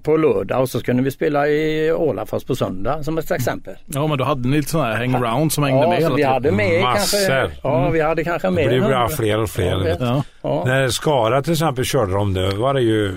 [0.03, 3.75] på lördag och så kunde vi spela i Ålafors på söndag som ett exempel.
[3.85, 6.23] Ja men då hade ni lite sådana här hangaround som hängde Ja, med hela vi
[6.23, 7.27] hade med Massor.
[7.29, 9.97] kanske, ja, vi hade kanske Det med blir bara hundra- fler och fler.
[9.99, 10.23] Ja.
[10.41, 10.63] Ja.
[10.65, 13.15] När Skara till exempel körde de det var det ju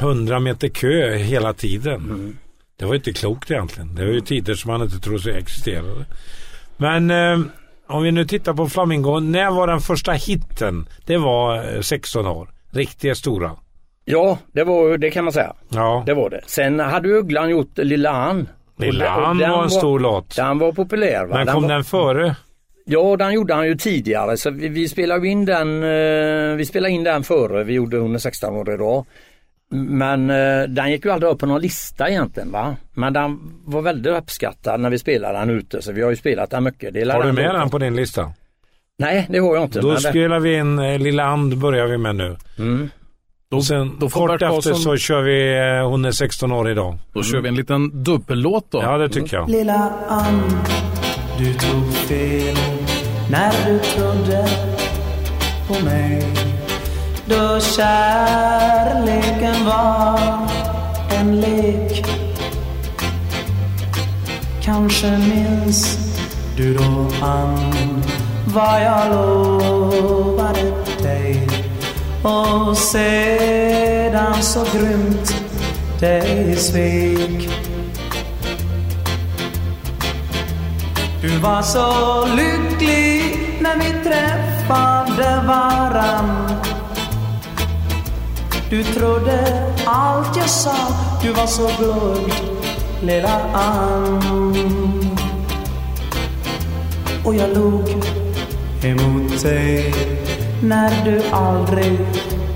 [0.00, 2.36] 100 meter kö hela tiden.
[2.78, 3.94] Det var inte klokt egentligen.
[3.94, 6.04] Det var ju tider som man inte trodde existerade.
[6.76, 7.38] Men eh,
[7.86, 9.20] om vi nu tittar på Flamingo.
[9.20, 10.88] När var den första hitten?
[11.06, 12.48] Det var eh, 16 år.
[12.70, 13.50] Riktigt stora.
[14.04, 15.52] ja, det var det kan man säga.
[15.68, 16.40] Ja, Det var det.
[16.46, 18.48] Sen hade Ugglan gjort Lilla Ann.
[18.78, 20.36] Lilla den- Ann den var en stor låt.
[20.36, 21.26] Den var populär.
[21.26, 21.36] Va?
[21.36, 22.36] Men kom var, den före?
[22.84, 26.92] Ja, den gjorde han ju tidigare så vi, vi spelade in den, eh, vi spelade
[26.94, 29.06] in den före vi gjorde 116 år idag.
[29.74, 32.76] Men eh, den gick ju aldrig upp på någon lista egentligen va.
[32.94, 36.50] Men den var väldigt uppskattad när vi spelade den ute så vi har ju spelat
[36.50, 36.94] den mycket.
[36.94, 38.32] Det är Har du med den på din lista?
[38.98, 39.80] Nej, det har jag inte.
[39.80, 42.36] Då men det- spelar vi in eh, Lilla And börjar vi med nu.
[42.58, 42.90] Mm.
[43.50, 46.52] Då, sen då får kort Bert efter Karlsson- så kör vi eh, Hon är 16
[46.52, 46.98] år idag.
[47.12, 48.82] Då kör vi en liten dubbellåt då.
[48.82, 49.50] Ja, det tycker jag.
[49.50, 50.42] Lilla Ann,
[51.38, 52.56] du tog fel
[53.30, 54.46] när du trodde
[55.68, 56.22] på mig.
[57.30, 60.48] Då kärleken var
[61.10, 62.04] en lek.
[64.62, 65.98] Kanske minns
[66.56, 68.02] du då Ann
[68.54, 71.48] vad jag lovade dig.
[72.22, 75.34] Och sedan så grymt
[76.00, 77.48] dig svek.
[81.22, 86.60] Du var så lycklig när vi träffade varann
[88.70, 90.76] du trodde allt jag sa,
[91.22, 92.32] du var så blåögd,
[93.02, 95.16] lilla Ann.
[97.24, 98.04] Och jag log
[98.82, 99.94] emot dig
[100.62, 101.98] när du aldrig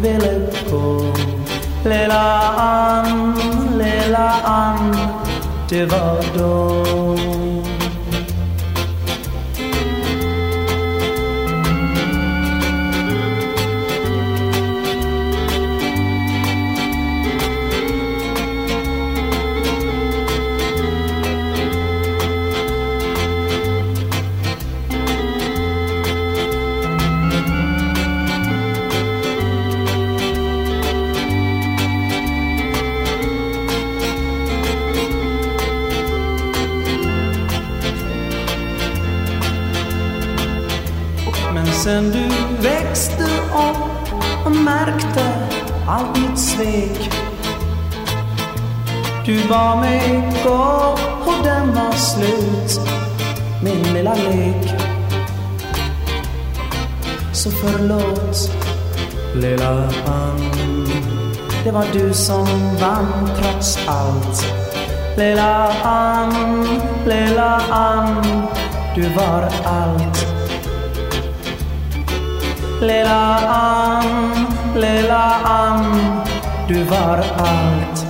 [0.03, 1.12] ville gå.
[1.85, 3.35] Lilla Ann,
[3.79, 4.96] lilla Ann,
[5.68, 6.85] det var då.
[41.84, 42.28] Sen du
[42.62, 44.12] växte upp
[44.46, 45.34] och märkte
[45.88, 47.10] allt mitt svek.
[49.26, 52.80] Du bad mig gå och den var slut
[53.62, 54.74] Min lilla lek.
[57.32, 58.50] Så förlåt
[59.34, 59.70] lilla
[60.06, 60.86] Ann
[61.64, 62.46] Det var du som
[62.80, 64.46] vann trots allt.
[65.16, 66.66] Lilla Ann,
[67.06, 68.46] lilla Ann
[68.94, 70.23] Du var allt.
[72.80, 76.20] Lilla Ann, lilla Ann,
[76.68, 78.06] du var allt.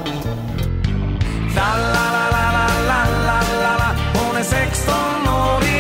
[1.55, 2.45] La, la, la, la,
[2.89, 4.95] la, la, la, la, hon är 16
[5.29, 5.74] år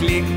[0.00, 0.29] конфликт.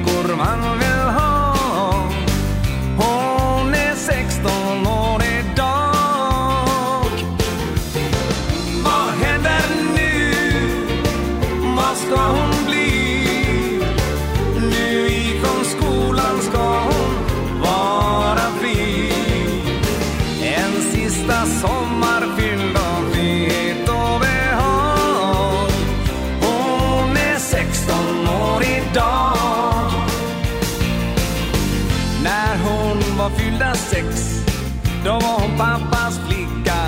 [35.58, 36.82] Pappas flicka.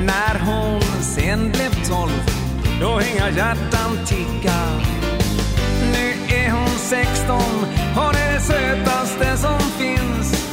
[0.00, 2.22] När hon sen blev tolv,
[2.80, 4.58] då inga hjärtan ticka.
[5.92, 7.36] Nu är hon 16
[7.96, 10.48] och det sötaste som finns.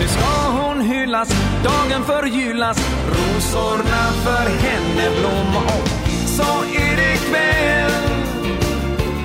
[0.00, 1.28] Nu ska hon hyllas,
[1.64, 5.88] dagen förgyllas, rosorna för henne blomma upp.
[6.26, 7.92] Så är det kväll,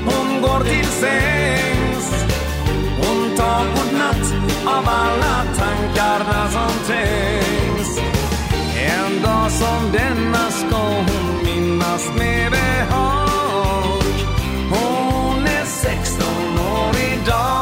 [0.05, 2.30] hon går till sängs.
[3.31, 4.33] Hon tar godnatt
[4.65, 7.99] av alla tankarna som trängs
[8.75, 14.13] En dag som denna ska hon minnas med behag.
[14.69, 16.25] Hon är 16
[16.59, 17.60] år Idag.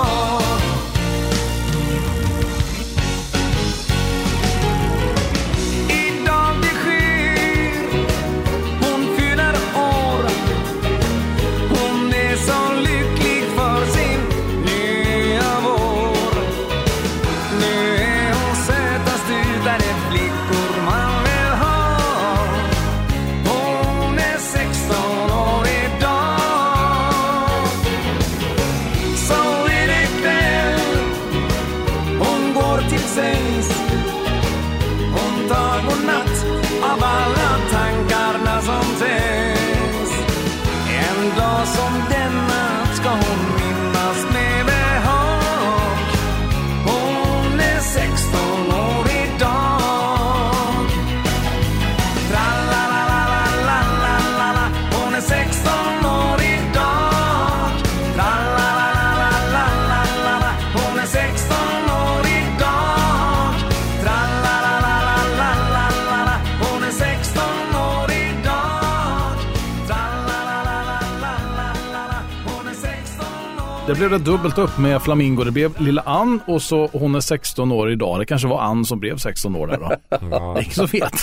[73.90, 75.44] Det blev det dubbelt upp med Flamingo.
[75.44, 78.20] Det blev lilla Ann och så hon är 16 år idag.
[78.20, 79.90] Det kanske var Ann som blev 16 år där då.
[80.10, 81.14] Det Ja, är ingen som vet.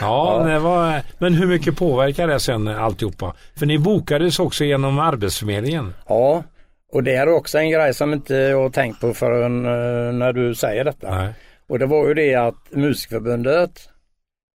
[0.00, 3.34] ja det var, men hur mycket påverkar det sen alltihopa?
[3.58, 5.94] För ni bokades också genom Arbetsförmedlingen.
[6.08, 6.42] Ja,
[6.92, 10.32] och det är också en grej som inte jag har tänkt på förrän eh, när
[10.32, 11.14] du säger detta.
[11.14, 11.32] Nej.
[11.68, 13.70] Och det var ju det att Musikförbundet,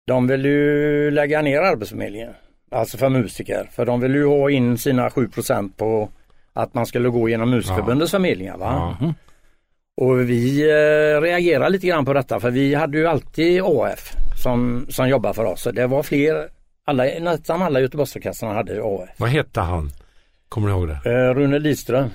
[0.08, 2.34] de vill ju lägga ner Arbetsförmedlingen.
[2.71, 3.69] Alltså för musiker.
[3.75, 6.10] För de vill ju ha in sina 7% på
[6.56, 8.58] att man skulle gå genom Musikförbundets förmedlingar.
[8.58, 8.98] Va?
[9.00, 9.13] Ja.
[10.02, 14.13] Och vi eh, reagerar lite grann på detta för vi hade ju alltid AF
[14.44, 15.62] som, som jobbar för oss.
[15.62, 16.48] Så det var fler,
[16.86, 19.10] alla, nästan alla Göteborgsorkestrarna hade AF.
[19.18, 19.91] Vad hette han?
[20.50, 21.12] Kommer ni ihåg det?
[21.12, 22.10] Eh, Rune Lidström,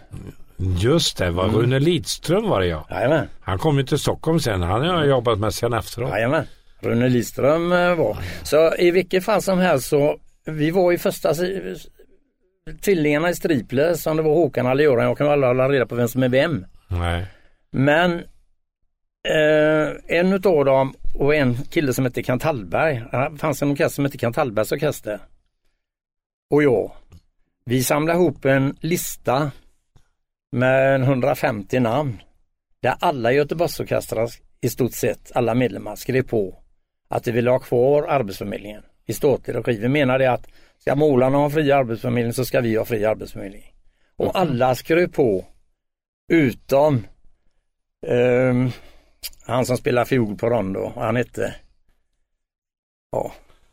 [0.56, 2.86] Just det, var Rune Lidström var det ja.
[2.90, 3.28] jajamän.
[3.40, 4.62] Han kom ju till Stockholm sen.
[4.62, 6.10] Han har jag jobbat med sen efteråt.
[6.10, 6.44] Jajamän,
[6.80, 8.16] Rune Lidström eh, var.
[8.42, 11.34] Så i vilket fall som helst så, vi var i första
[12.80, 15.94] tvillingarna i Striple som det var Håkan eller Göran, jag kan aldrig hålla reda på
[15.94, 16.66] vem som är vem.
[16.88, 17.26] Nej.
[17.70, 18.12] Men
[19.28, 23.94] eh, en utav dem och en kille som hette Kent Hallberg, det fanns en orkester
[23.94, 25.20] som hette Kent Hallbergs orkester.
[26.50, 26.92] Och jag,
[27.64, 29.50] vi samlade ihop en lista
[30.52, 32.22] med en 150 namn
[32.80, 34.30] där alla Göteborgsorkestrar
[34.60, 36.54] i stort sett, alla medlemmar skrev på
[37.08, 39.78] att de ville ha kvar Arbetsförmedlingen i statlig regi.
[39.78, 40.46] Vi menade att
[40.80, 43.74] ska målarna ha fri arbetsförmedling så ska vi ha fri arbetsförmedling.
[44.16, 45.44] Och alla skrev på
[46.32, 47.06] utom
[48.06, 48.70] ehm,
[49.46, 51.54] han som spelar fiol på Rondo, han hette,
[53.12, 53.32] ja,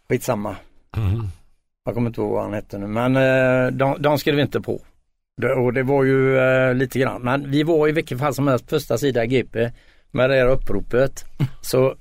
[0.10, 0.56] skitsamma.
[0.98, 1.28] Mm.
[1.86, 4.82] Jag kommer inte ihåg vad han hette nu, men eh, de, de skrev inte på.
[5.42, 8.48] Det, och det var ju eh, lite grann, men vi var i vilket fall som
[8.48, 9.72] helst första sida GP
[10.12, 11.24] med det här uppropet.
[11.62, 11.96] Så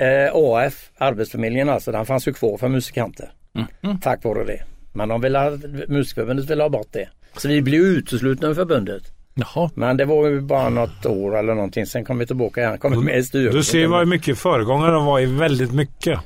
[0.00, 3.32] eh, AF, Arbetsförmedlingen alltså, den fanns ju kvar för musikanter.
[4.00, 4.62] Tack vare det.
[4.92, 7.08] Men de ville, Musikförbundet ville ha bort det.
[7.36, 9.02] Så vi blev uteslutna ur förbundet.
[9.34, 9.70] Jaha.
[9.74, 11.86] Men det var ju bara något år eller någonting.
[11.86, 13.58] Sen kom vi tillbaka igen, kom med i styrelsen.
[13.58, 16.20] Du ser vad mycket föregångare de var i väldigt mycket.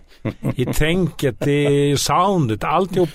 [0.56, 3.08] I tänket, i soundet, alltihop.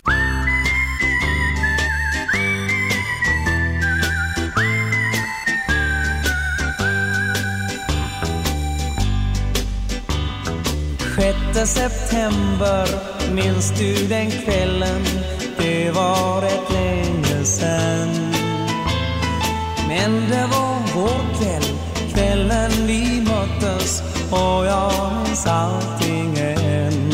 [11.15, 12.88] Sjätte september,
[13.34, 15.02] minns du den kvällen?
[15.58, 18.10] Det var rätt länge sen.
[19.88, 21.63] Men det var vår kväll,
[22.13, 27.13] kvällen vi möttes och jag minns allting än.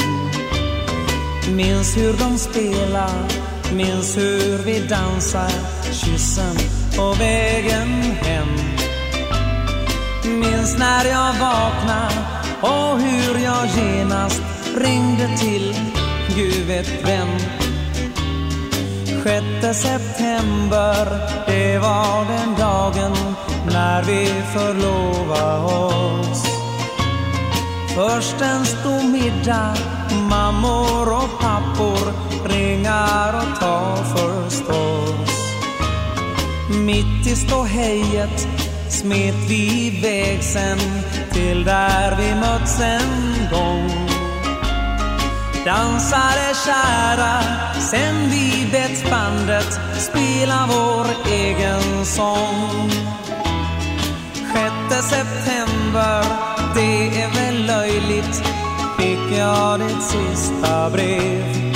[1.55, 3.27] Minns hur de spelar,
[3.73, 5.51] minns hur vi dansar,
[5.91, 6.55] kyssen
[6.99, 8.47] och vägen hem.
[10.23, 12.11] Minns när jag vaknar
[12.61, 14.41] och hur jag genast
[14.77, 15.92] ringde till
[16.35, 17.27] Gud vet vem.
[19.23, 21.05] 6 september,
[21.47, 23.11] det var den dagen
[23.71, 26.45] när vi förlovade oss.
[27.95, 29.73] Först en stor middag,
[30.29, 32.13] mammor och pappor
[32.49, 35.53] ringar och tar förstås.
[36.69, 38.47] Mitt i ståhejet
[38.89, 40.77] smet vi iväg sen
[41.31, 44.12] till där vi mötts en gång.
[45.65, 47.41] Dansare kära
[47.79, 52.89] sen vi bett bandet spela vår egen sång.
[54.93, 56.23] 6 september,
[56.75, 58.43] det är väl löjligt
[58.97, 61.75] Fick jag ditt sista brev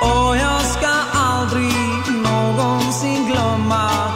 [0.00, 4.07] Och jag ska aldrig någonsin glömma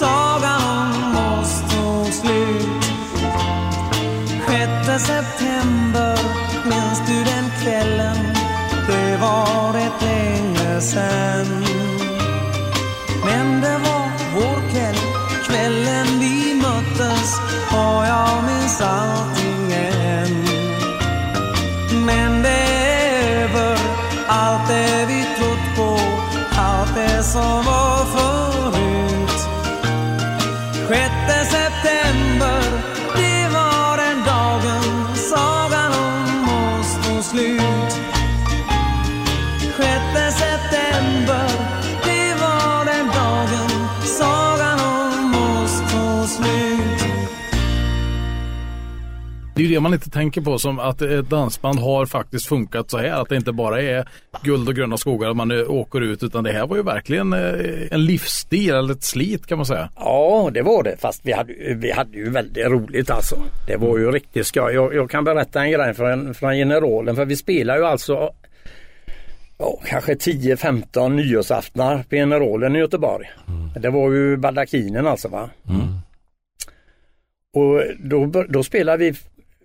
[0.00, 0.21] dagen
[49.72, 53.10] Det man inte tänker på som att ett dansband har faktiskt funkat så här.
[53.10, 54.08] Att det inte bara är
[54.42, 57.32] guld och gröna skogar att man eh, åker ut utan det här var ju verkligen
[57.32, 57.40] eh,
[57.90, 59.88] en livsstil eller ett slit kan man säga.
[59.96, 60.96] Ja, det var det.
[61.00, 63.36] Fast vi hade, vi hade ju väldigt roligt alltså.
[63.66, 64.74] Det var ju riktigt skoj.
[64.74, 67.16] Jag, jag kan berätta en grej från, från Generalen.
[67.16, 68.30] För vi spelar ju alltså
[69.58, 73.26] ja, kanske 10-15 nyårsaftnar på Generalen i Göteborg.
[73.80, 75.50] Det var ju baldakinen alltså va.
[77.54, 79.14] Och då, då spelar vi,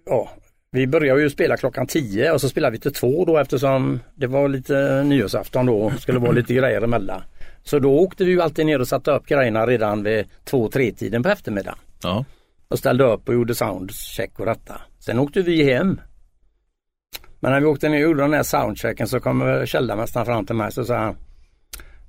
[0.09, 0.29] ja,
[0.71, 4.27] vi började ju spela klockan 10 och så spelade vi till två då eftersom det
[4.27, 7.21] var lite nyårsafton då och skulle vara lite grejer emellan.
[7.63, 10.91] Så då åkte vi ju alltid ner och satte upp grejerna redan vid två tre
[10.91, 11.79] tiden på eftermiddagen.
[12.03, 12.25] Ja.
[12.67, 14.81] Och ställde upp och gjorde soundcheck och detta.
[14.99, 16.01] Sen åkte vi hem.
[17.39, 20.55] Men när vi åkte ner och gjorde den här soundchecken så kom källarmästaren fram till
[20.55, 21.15] mig så sa han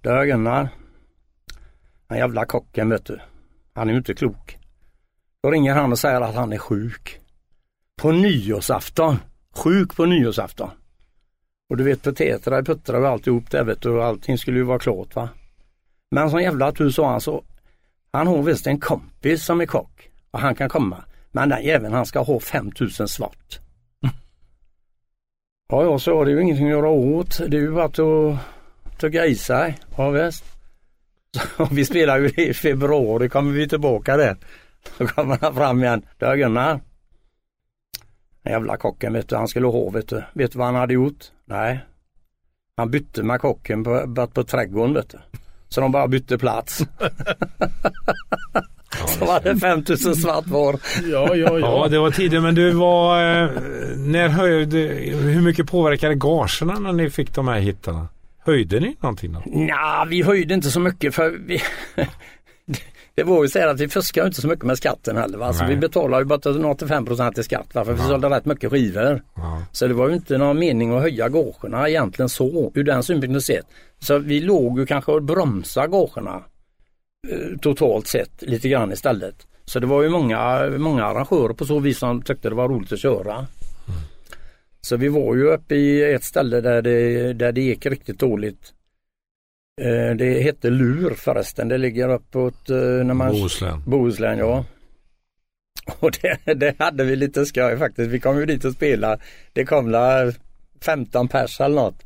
[0.00, 0.68] Du Gunnar,
[2.08, 3.20] den jävla kocken vet du.
[3.74, 4.58] Han är ju inte klok.
[5.42, 7.20] Då ringer han och säger att han är sjuk.
[7.98, 9.18] På nyårsafton.
[9.54, 10.70] Sjuk på nyårsafton.
[11.70, 14.78] Och du vet potäter puttrar och alltihop där vet du och allting skulle ju vara
[14.78, 15.28] klart va.
[16.10, 17.44] Men som jävla tur sa han så
[18.12, 21.04] han har visst en kompis som är kock och han kan komma.
[21.32, 23.58] Men den jäveln han ska ha 5000 svart.
[25.68, 27.38] Ja, jag sa det är ju ingenting att göra åt.
[27.48, 29.78] Det är ju bara att tugga i sig.
[29.96, 30.44] Ja visst.
[31.56, 34.36] Så vi spelar ju i februari kommer vi tillbaka där.
[34.98, 36.02] Så kommer han fram igen.
[36.18, 36.80] Du Gunnar.
[38.48, 40.22] Den jävla kocken vet du, han skulle ha vet du.
[40.32, 41.24] Vet du vad han hade gjort?
[41.44, 41.80] Nej.
[42.76, 45.18] Han bytte med kocken på, på, på trädgården vet du.
[45.68, 46.78] Så de bara bytte plats.
[49.06, 50.80] Så var det 5000 svart var.
[51.10, 52.42] Ja, ja, Ja, det var tidigt.
[52.42, 53.22] Men du var...
[53.42, 53.50] Eh,
[53.96, 58.08] när höjde, hur mycket påverkade gagerna när ni fick de här hittarna?
[58.46, 59.42] Höjde ni någonting då?
[59.46, 61.60] Nja, vi höjde inte så mycket för vi,
[63.18, 65.38] det var ju så här att vi fuskade inte så mycket med skatten heller.
[65.38, 65.52] Va?
[65.52, 65.74] Så Nej.
[65.74, 67.84] vi betalade ju bara 85 procent i skatt va?
[67.84, 69.22] för vi sålde rätt mycket skivor.
[69.34, 69.62] Ja.
[69.72, 73.42] Så det var ju inte någon mening att höja gagerna egentligen så ur den synpunkten
[73.42, 73.66] sett.
[73.98, 76.42] Så vi låg ju kanske och bromsade gagerna
[77.28, 79.46] eh, totalt sett lite grann istället.
[79.64, 82.92] Så det var ju många, många arrangörer på så vis som tyckte det var roligt
[82.92, 83.46] att köra.
[84.80, 88.72] Så vi var ju uppe i ett ställe där det, där det gick riktigt dåligt.
[89.78, 93.32] Eh, Det hette Lur förresten, det ligger uppåt eh, när man...
[93.32, 93.82] Bohuslän.
[93.86, 94.64] Bohuslän ja.
[96.00, 98.10] Och det, det hade vi lite skoj faktiskt.
[98.10, 99.22] Vi kom ju dit och spelade.
[99.52, 100.32] Det kom la
[100.82, 102.02] 15 pers eller något.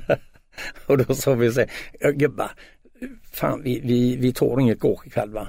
[0.86, 1.70] och då sa vi så här,
[2.00, 2.50] "Ja, gubbar,
[3.32, 5.48] fan vi, vi, vi tar inget gård ikväll va.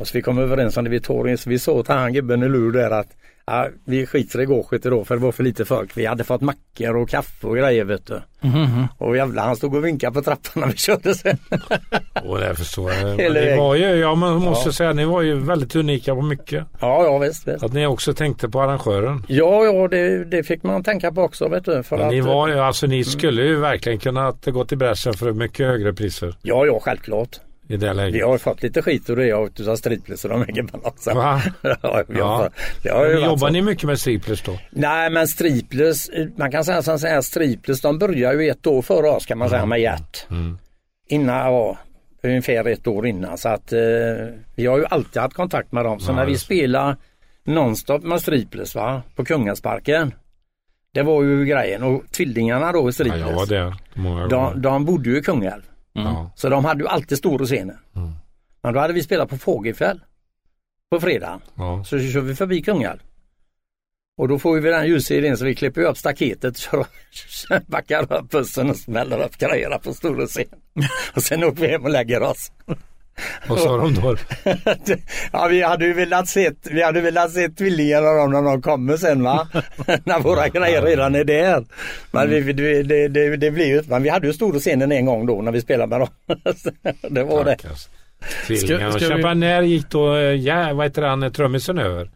[0.00, 2.12] Och så vi kom överens om det, vi tar inget, så vi sa till han
[2.12, 3.16] gubben i lur där att
[3.50, 5.96] ja, vi skiter i gårdet idag för det var för lite folk.
[5.96, 8.20] Vi hade fått mackor och kaffe och grejer vet du.
[8.98, 11.38] Och jävlar han stod och vinkade på trappan när vi körde sen.
[12.24, 13.04] Och det förstår jag.
[13.04, 16.22] Men Eller- Ni var ju, ja man måste säga, ni var ju väldigt unika på
[16.22, 16.64] mycket.
[16.80, 17.48] ja, ja visst.
[17.48, 17.62] visst.
[17.64, 19.24] Att ni också tänkte på arrangören.
[19.28, 21.82] Ja, ja det, det fick man tänka på också vet du.
[21.82, 24.78] För Men att, ni var ju, alltså ni skulle ju verkligen kunna att gå till
[24.78, 27.40] bräschen för mycket högre priser Ja, ja självklart.
[27.68, 28.24] I det Vi läget.
[28.26, 31.14] har ju fått lite skit och det av utav Striplers och de gubbarna också.
[31.14, 31.42] Va?
[31.82, 32.50] ja, vi har,
[32.84, 32.94] Ja.
[32.98, 33.48] har Jobbar så.
[33.48, 34.58] ni mycket med striplers då?
[34.70, 39.08] Nej men Striplers, man kan säga så här, Striplers de börjar ju ett år före
[39.10, 40.26] oss kan man säga med Gert.
[40.30, 40.58] Mm.
[41.08, 41.78] Innan, ja,
[42.22, 43.78] ungefär ett år innan så att eh,
[44.56, 46.00] vi har ju alltid haft kontakt med dem.
[46.00, 46.38] Så Ja, när vi det.
[46.38, 46.96] spelar
[47.44, 50.14] nonstop med Striplers va, på Kungasparken.
[50.94, 53.20] Det var ju grejen och tvillingarna då i Ja, Striplers.
[53.20, 54.50] jag var där många gånger.
[54.54, 55.62] de, de bodde ju i Kungälv.
[56.04, 56.30] Ja.
[56.34, 57.78] Så de hade ju alltid stora scenen.
[57.96, 58.12] Mm.
[58.62, 60.00] Men då hade vi spelat på Fågelfjäll
[60.90, 61.40] på fredagen.
[61.54, 61.84] Ja.
[61.84, 62.98] Så kör vi förbi Kungälv.
[64.16, 66.86] Och då får vi den ljussedeln så vi klipper upp staketet, kör,
[67.66, 70.44] backar upp bussen och smäller upp grejerna på stor scen.
[71.16, 72.52] Och sen åker vi hem och lägger oss.
[73.46, 74.16] Vad sa de då?
[75.32, 78.62] ja vi hade ju velat se, vi hade velat se tvillingarna av dem när de
[78.62, 79.48] kommer sen va.
[80.04, 81.64] när våra grejer redan är där.
[82.10, 85.06] Men vi, det, det, det, det blir ju, men vi hade ju stora scenen en
[85.06, 86.08] gång då när vi spelade med dem.
[87.10, 87.56] det var det.
[87.58, 87.88] Stackars
[88.46, 88.90] Tvillingarna.
[88.92, 92.10] Ska- ska vi- när gick då, eh, ja, vad heter han, trummisen över?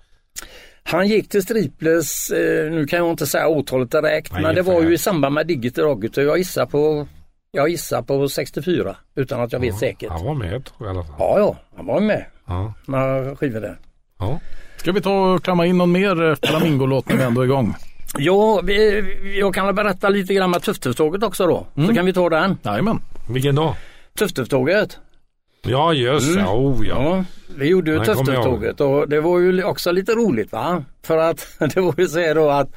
[0.85, 4.83] Han gick till Striplers, eh, nu kan jag inte säga årtalet direkt, men det var
[4.83, 7.09] ju i samband med Digital Rocket och jag gissar på,
[7.55, 10.11] jag gissar på 64 utan att jag vet säkert.
[10.11, 11.15] Han var med i alla fall.
[11.19, 12.73] Ja, ja, han var med Ja.
[12.87, 13.79] några skivor där.
[14.19, 14.41] ja.
[14.77, 17.75] Ska vi ta och klämma in någon mer eh, Flamingolåt när vi ändå är igång?
[18.19, 21.67] Ja, vi, jag kan väl berätta lite grann om Tufftufftåget också då.
[21.87, 22.59] Så kan vi ta den.
[22.63, 23.01] Jajamän.
[23.31, 23.77] Vilken då?
[24.19, 24.99] Tufftufftåget.
[25.65, 26.45] Ja, just det.
[26.45, 27.17] Oh, ja.
[27.17, 27.25] Ja,
[27.57, 30.85] vi gjorde ju Tufftufftåget och det var ju också lite roligt va.
[31.03, 32.69] För att det var ju så här då att,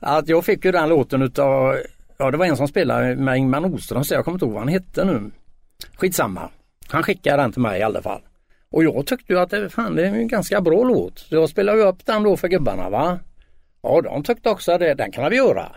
[0.00, 1.76] att jag fick ju den låten utav,
[2.18, 4.62] ja det var en som spelade med Ingmar Nordström så jag kommer inte ihåg vad
[4.62, 5.30] han hette nu.
[5.96, 6.50] Skitsamma.
[6.88, 8.20] Han skickade den till mig i alla fall.
[8.70, 11.18] Och jag tyckte ju att det, fan, det är en ganska bra låt.
[11.18, 13.18] Så jag spelade upp den då för gubbarna va.
[13.82, 15.72] Ja de tyckte också att det, den kan vi göra.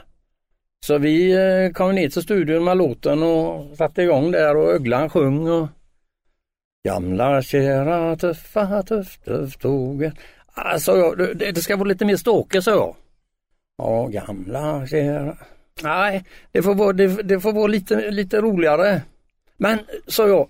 [0.85, 5.09] Så vi eh, kom ner till studion med låten och satte igång där och Öglan
[5.09, 5.67] sjöng och
[6.83, 10.13] Gamla kära tuffa tuff tuff tåget.
[10.53, 12.95] Alltså det, det ska vara lite mer ståke så jag.
[13.77, 15.37] Ja gamla kära.
[15.83, 19.01] Nej det får vara, det, det får vara lite, lite roligare.
[19.57, 20.49] Men sa jag,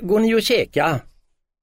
[0.00, 1.00] går ni och käka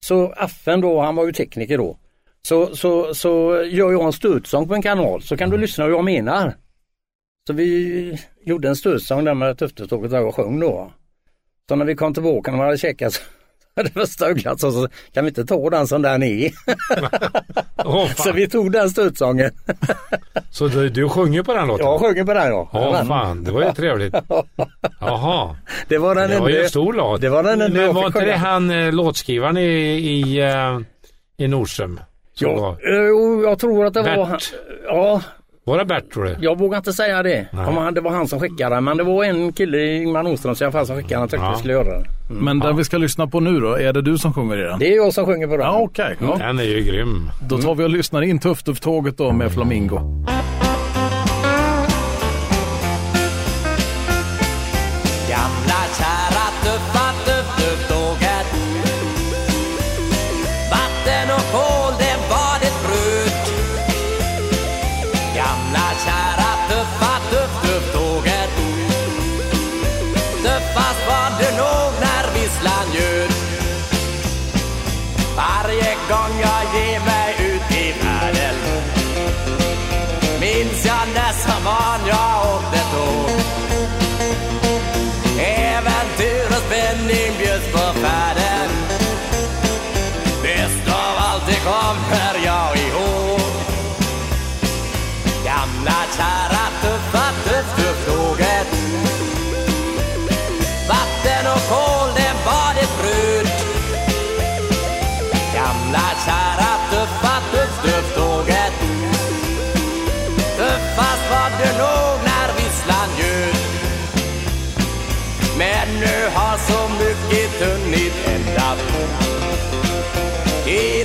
[0.05, 1.97] så Affen då, han var ju tekniker då.
[2.41, 5.91] Så, så, så gör jag en stödsång på en kanal så kan du lyssna hur
[5.91, 6.53] jag menar.
[7.47, 10.91] Så vi gjorde en stödsång där med Tufftåget där jag sjöng då.
[11.70, 13.22] Så när vi kom tillbaka när vi hade käkat
[13.84, 16.51] det var stöglat så, så kan vi inte ta den som den är.
[17.86, 19.51] Åh, Så vi tog den stödsången.
[20.51, 21.86] Så du, du sjunger på den låten?
[21.86, 22.69] Jag sjunger på den ja.
[22.73, 23.43] Ja, fan.
[23.43, 24.15] Det var ju trevligt.
[24.99, 25.55] Jaha.
[25.88, 27.21] Det var den Det var ju en stor låt.
[27.21, 30.80] Det var den Men jag var inte det han eh, låtskrivaren i, i, eh,
[31.38, 31.47] i
[32.45, 34.28] var, eh, jo, jag tror att det var Bert.
[34.28, 34.39] han.
[34.86, 35.21] Ja,
[35.68, 36.36] var det Bert tror du?
[36.39, 37.47] jag vågar inte säga det.
[37.51, 37.65] Nej.
[37.65, 38.84] Om han, det var han som skickade den.
[38.84, 41.45] Men det var en kille, Ingmar Nordström, i alla fall, som skickade den och tyckte
[41.45, 41.51] Ja.
[41.51, 42.05] vi skulle göra det.
[42.30, 44.80] Men den vi ska lyssna på nu då, är det du som sjunger i den?
[44.80, 45.65] Det är jag som sjunger på den.
[45.65, 46.15] Ja, okej.
[46.20, 46.36] Ja.
[46.39, 47.30] Den är ju grym.
[47.49, 49.99] Då tar vi och lyssnar in Tufftufftåget då med Flamingo.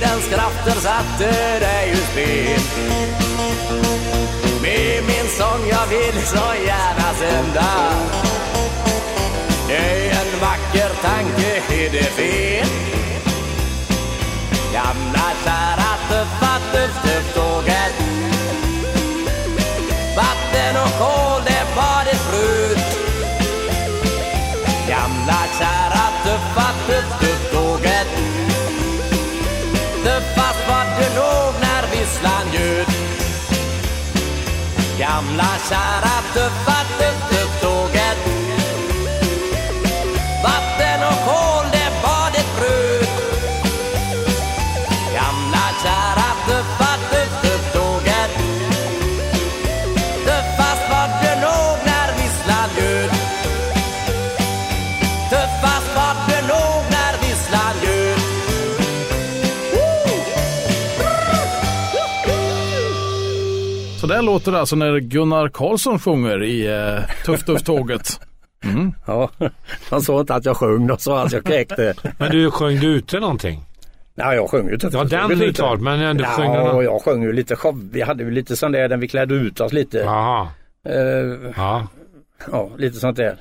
[0.03, 2.61] Tidens krafter satte dig ur spel.
[4.61, 8.32] Med min sång jag vill så gärna sända.
[35.23, 36.82] Gamla kära tuffa tuff-tuff-tåget
[64.13, 68.19] där låter det alltså när Gunnar Karlsson sjunger i eh, Tufftufftåget.
[69.07, 69.29] Ja,
[69.89, 71.93] de sa inte att jag sjöng, de sa att jag kräkte.
[72.17, 73.61] Men du, sjöng du ute någonting?
[74.15, 77.33] Nej, jag sjöng ju Ja, den är klart, men du sjöng Ja, jag sjöng ju
[77.33, 77.89] lite show.
[77.91, 79.97] Vi hade ju lite sån där, där vi klädde ut oss lite.
[79.97, 80.47] Jaha,
[80.89, 81.87] Eh, ja.
[82.51, 83.37] ja, lite sånt där.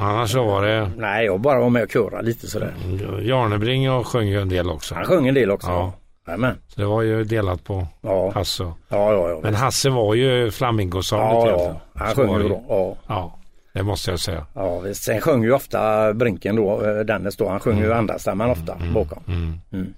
[0.00, 2.74] Annars så var det Nej, jag bara var med och köra lite sådär.
[3.22, 4.94] Jarnebring och sjöng ju en del också.
[4.94, 5.68] Han sjöng en del också.
[5.68, 5.92] Ja.
[6.26, 6.54] Jajamän.
[6.68, 8.62] Så det var ju delat på Ja, Hasse.
[8.64, 9.30] ja, ja.
[9.30, 9.40] ja.
[9.42, 11.80] Men Hasse var ju flamingosound ja, ja.
[11.94, 12.64] Han sjöng ju då.
[12.68, 12.96] Ja.
[13.06, 13.38] Ja,
[13.72, 14.46] det måste jag säga.
[14.54, 15.02] Ja, visst.
[15.04, 17.48] sen sjöng ju ofta Brinken då, eh, Dennis då.
[17.48, 19.22] Han sjöng ju andra stämman ofta bakom.
[19.28, 19.52] Mm.
[19.72, 19.94] Mm.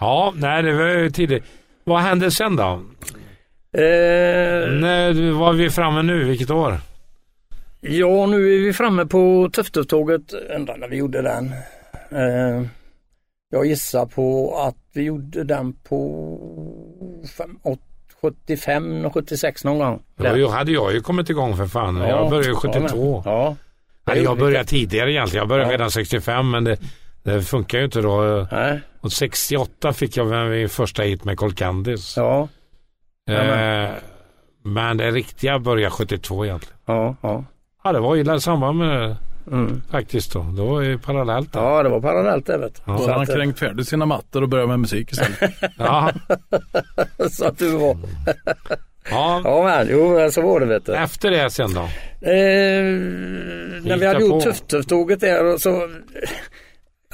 [0.00, 1.44] Ja, nej det var ju tidigt.
[1.84, 2.80] Vad hände sen då?
[3.72, 3.80] Eh,
[4.80, 6.24] När var vi framme nu?
[6.24, 6.78] Vilket år?
[7.80, 10.32] ja, nu är vi framme på Tufftufftåget.
[10.56, 11.52] Undrar när vi gjorde den.
[12.10, 12.62] Eh,
[13.50, 16.38] jag gissar på att vi gjorde den på
[17.38, 17.80] fem, åt-
[18.20, 20.02] 75 och 76 någon gång.
[20.36, 21.96] Ju, hade jag ju kommit igång för fan.
[21.96, 23.22] jag började ju 72.
[23.24, 23.56] Ja.
[24.06, 25.40] Nej, jag började tidigare egentligen.
[25.42, 25.72] Jag började Ja.
[25.74, 26.78] redan 65 men det,
[27.22, 28.46] det funkar ju inte då.
[28.52, 28.80] Nej.
[29.00, 32.16] Och 68 fick jag min första hit med Cold Candies.
[32.16, 32.48] Ja.
[33.30, 33.90] Eh,
[34.62, 36.78] men det riktiga började 72 egentligen.
[36.86, 37.16] Ja.
[37.20, 37.44] Ja.
[37.84, 39.16] Ja, det var ju i samband med
[39.46, 39.82] Mm.
[39.90, 40.42] faktiskt då.
[40.42, 41.50] Det var ju parallellt.
[41.52, 42.80] Ja, det var parallellt det vet du.
[42.86, 42.92] Ja.
[42.92, 45.54] Då hade han att, kränkt färdigt sina mattor och börjat med musik istället.
[45.78, 46.12] Ja,
[47.30, 47.96] så att du var.
[49.10, 49.40] ja.
[49.44, 50.94] Ja men jo så var det vet du.
[50.94, 51.80] Efter det sen då?
[51.80, 52.84] Eh,
[53.82, 54.50] när vi hade det gjort på?
[54.50, 55.88] Tufftufftåget där och så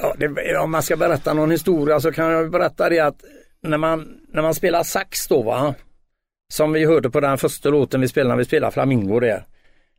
[0.01, 3.23] ja, det, om man ska berätta någon historia så kan jag berätta det att
[3.63, 5.75] när man, när man spelar sax då va
[6.53, 9.45] som vi hörde på den första låten vi spelade när vi spelade Flamingo där.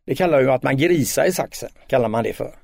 [0.06, 2.54] Det kallar ju att man grisar i saxen, kallar man det för.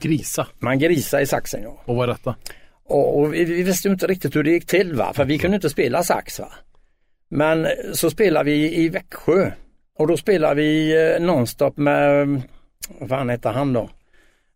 [0.00, 0.46] Grisa.
[0.58, 1.82] Man grisar i saxen ja.
[1.84, 2.36] Och vad är detta?
[2.84, 5.38] Och, och vi, vi visste ju inte riktigt hur det gick till va, för vi
[5.38, 6.52] kunde inte spela sax va.
[7.28, 9.50] Men så spelade vi i Växjö
[9.98, 12.42] och då spelade vi eh, nonstop med,
[12.98, 13.90] vad fan heter han då?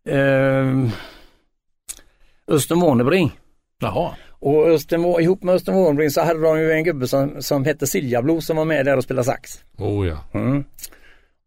[0.09, 0.89] Eh,
[2.47, 3.31] Östen Warnerbring.
[3.81, 4.15] Jaha.
[4.29, 7.87] Och Östen, ihop med Östen Warnerbring så hade de ju en gubbe som, som hette
[7.87, 9.63] Siljablo som var med där och spelade sax.
[9.77, 10.17] Oh ja.
[10.33, 10.63] Mm.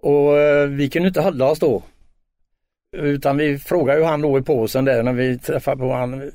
[0.03, 1.83] Och eh, vi kunde inte hålla oss då.
[2.97, 6.31] Utan vi frågade ju han då i påsen där när vi träffade på han.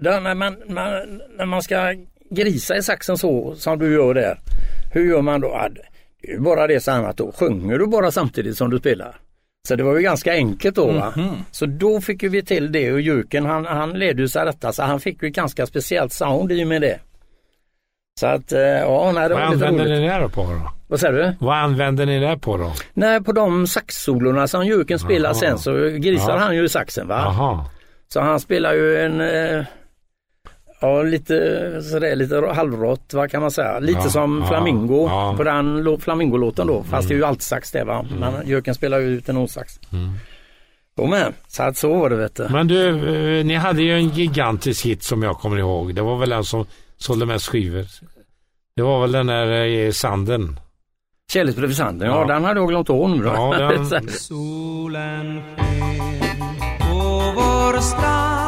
[0.00, 1.94] Där, när, man, man, när man ska
[2.30, 4.38] grisa i saxen så som du gör där.
[4.92, 5.68] Hur gör man då?
[6.22, 7.32] Det är bara det så annat då.
[7.32, 9.16] Sjunger du bara samtidigt som du spelar?
[9.68, 11.14] Så det var ju ganska enkelt då va.
[11.50, 15.00] Så då fick vi till det och Jöken han, han ledde sig detta så han
[15.00, 17.00] fick ju ett ganska speciellt sound i och med det.
[18.20, 20.00] Så att eh, ja, nej, det Vad var lite använde roligt.
[20.12, 20.70] ni det på då?
[20.88, 21.34] Vad säger du?
[21.46, 22.72] Vad använde ni det på då?
[22.94, 26.38] Nej, på de saxsolorna som Jöken spelar sen så grisar Ja.
[26.38, 27.20] han ju saxen va.
[27.24, 27.64] Jaha.
[28.08, 29.64] Så han spelar ju en, eh,
[30.80, 31.34] ja lite
[31.82, 33.78] sådär lite halvrått vad kan man säga.
[33.78, 35.24] Lite Ja, som Flamingo ja.
[35.24, 35.36] Mm.
[35.36, 36.82] på den Flamingo-låten då.
[36.82, 38.06] Fast det är ju altsax det va.
[38.20, 39.80] Men Jöken spelar ju ut en osax.
[39.92, 40.10] Mm.
[40.98, 42.48] Jo men, så att så var det vet du.
[42.48, 45.94] Men du, eh, ni hade ju en gigantisk hit som jag kommer ihåg.
[45.94, 46.66] Det var väl den som
[47.00, 47.84] sålde mest skivor.
[48.76, 50.60] Det var väl den där eh, i sanden.
[51.32, 52.26] Kärleksbrev i sanden, ja, Ja.
[52.34, 53.28] den hade jag glömt av nu då.
[53.30, 58.39] Ja, den- Solen sken på vår strand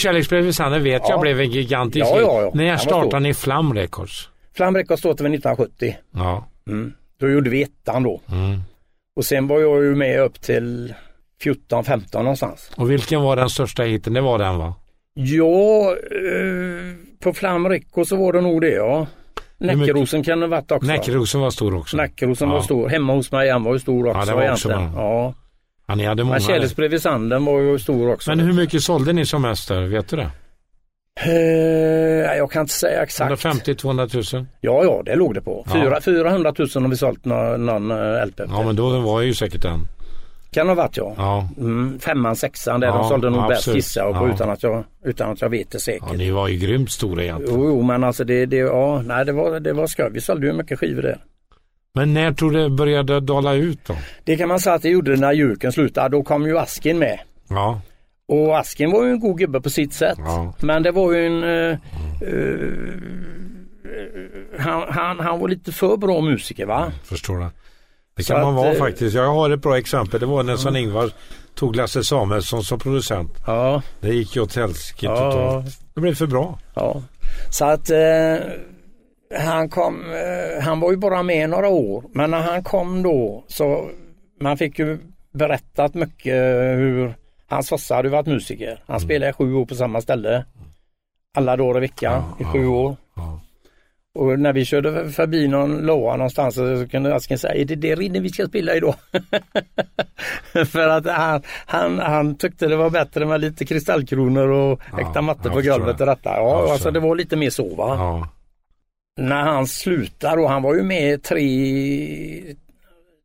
[0.00, 1.20] Kärleksbrev i sanden vet jag Ja.
[1.20, 2.50] blev en gigantisk Ja, ja, ja.
[2.54, 4.28] När startade ni Flam Records?
[4.56, 5.96] Flam Records startade vi 1970.
[6.14, 6.48] Ja.
[6.68, 6.92] Mm.
[7.20, 8.20] Då gjorde vi ettan då.
[8.32, 8.60] Mm.
[9.16, 10.94] Och sen var jag ju med upp till
[11.42, 12.70] 14-15 någonstans.
[12.76, 14.12] Och vilken var den största hiten?
[14.14, 14.74] Det var den va?
[15.14, 19.06] Ja, eh, på Flam Records så var det nog det ja.
[19.58, 20.86] Näckerosen kan det ha varit också.
[20.92, 21.96] Näckrosen var stor också.
[21.96, 22.54] Näckerosen Ja.
[22.54, 22.88] var stor.
[22.88, 24.94] Hemma hos mig han var ju stor också det var också egentligen.
[24.96, 25.34] Ja.
[25.90, 26.32] Ja, ni hade många.
[26.34, 28.30] Men Kärleksbrev i sanden var ju stor också.
[28.30, 29.82] Men hur mycket sålde ni som mest där?
[29.82, 30.30] Vet du det?
[31.26, 33.44] Eh, jag kan inte säga exakt.
[33.44, 34.46] 150-200 000?
[34.60, 35.64] Ja, ja, det låg det på.
[35.66, 35.72] Ja.
[35.72, 38.40] Fyra, 400 000 har vi sålt någon, någon eh, LP.
[38.48, 39.80] Ja men då var ju säkert den.
[40.50, 41.14] Kan ha varit ja.
[41.16, 41.48] Ja.
[41.58, 44.34] Mm, femman, sexan där Ja, de sålde nog bäst gissar jag på Ja.
[44.34, 46.04] utan, att jag, utan att jag vet det säkert.
[46.10, 47.60] ja, ni var ju grymt stora egentligen.
[47.60, 50.10] Jo, jo, men alltså det, det, ja, nej, det var, det var skoj.
[50.12, 51.18] Vi sålde ju mycket skivor där.
[51.94, 53.96] Men när tror du det började dala ut då?
[54.24, 56.08] Det kan man säga att det gjorde när Juken slutade.
[56.16, 57.18] Då kom ju Askin med.
[57.48, 57.80] Ja,
[58.28, 60.18] Och Askin var ju en god gubbe på sitt sätt.
[60.18, 60.54] Ja.
[60.60, 61.42] Men det var ju en...
[61.44, 61.78] eh, eh,
[64.58, 66.92] han, han, han var lite för bra musiker va?
[67.04, 67.50] förstår det.
[68.16, 69.16] Det Så kan man att, vara eh, faktiskt.
[69.16, 70.20] Jag har ett bra exempel.
[70.20, 71.10] Det var när Sven-Ingvar
[71.54, 73.30] tog Lasse Samuelsson som producent.
[73.46, 73.82] Ja.
[74.00, 75.16] Det gick ju åt helsike Ja.
[75.32, 75.80] totalt.
[75.94, 76.58] Det blev för bra.
[76.74, 77.02] Ja,
[77.50, 77.98] så att eh,
[79.38, 83.44] han kom, eh, han var ju bara med några år men när han kom då
[83.46, 83.88] så
[84.40, 84.98] man fick ju
[85.32, 86.34] berättat mycket
[86.76, 87.14] hur
[87.48, 88.82] hans farsa hade varit musiker.
[88.86, 89.00] Han Mm.
[89.00, 90.44] spelade i sju år på samma ställe.
[91.36, 92.96] Alla dagar i veckan i sju år.
[94.14, 97.94] Och när vi körde förbi någon låa någonstans så kunde Asken säga, är det det
[97.94, 98.94] rinne vi ska spela idag?
[100.66, 105.42] För att han, han, han tyckte det var bättre med lite kristallkronor och äkta jag
[105.42, 106.30] på golvet och detta.
[106.36, 107.00] Ja, alltså det.
[107.00, 108.28] det var lite mer så va.
[109.20, 112.54] När han slutade och han var ju med tre,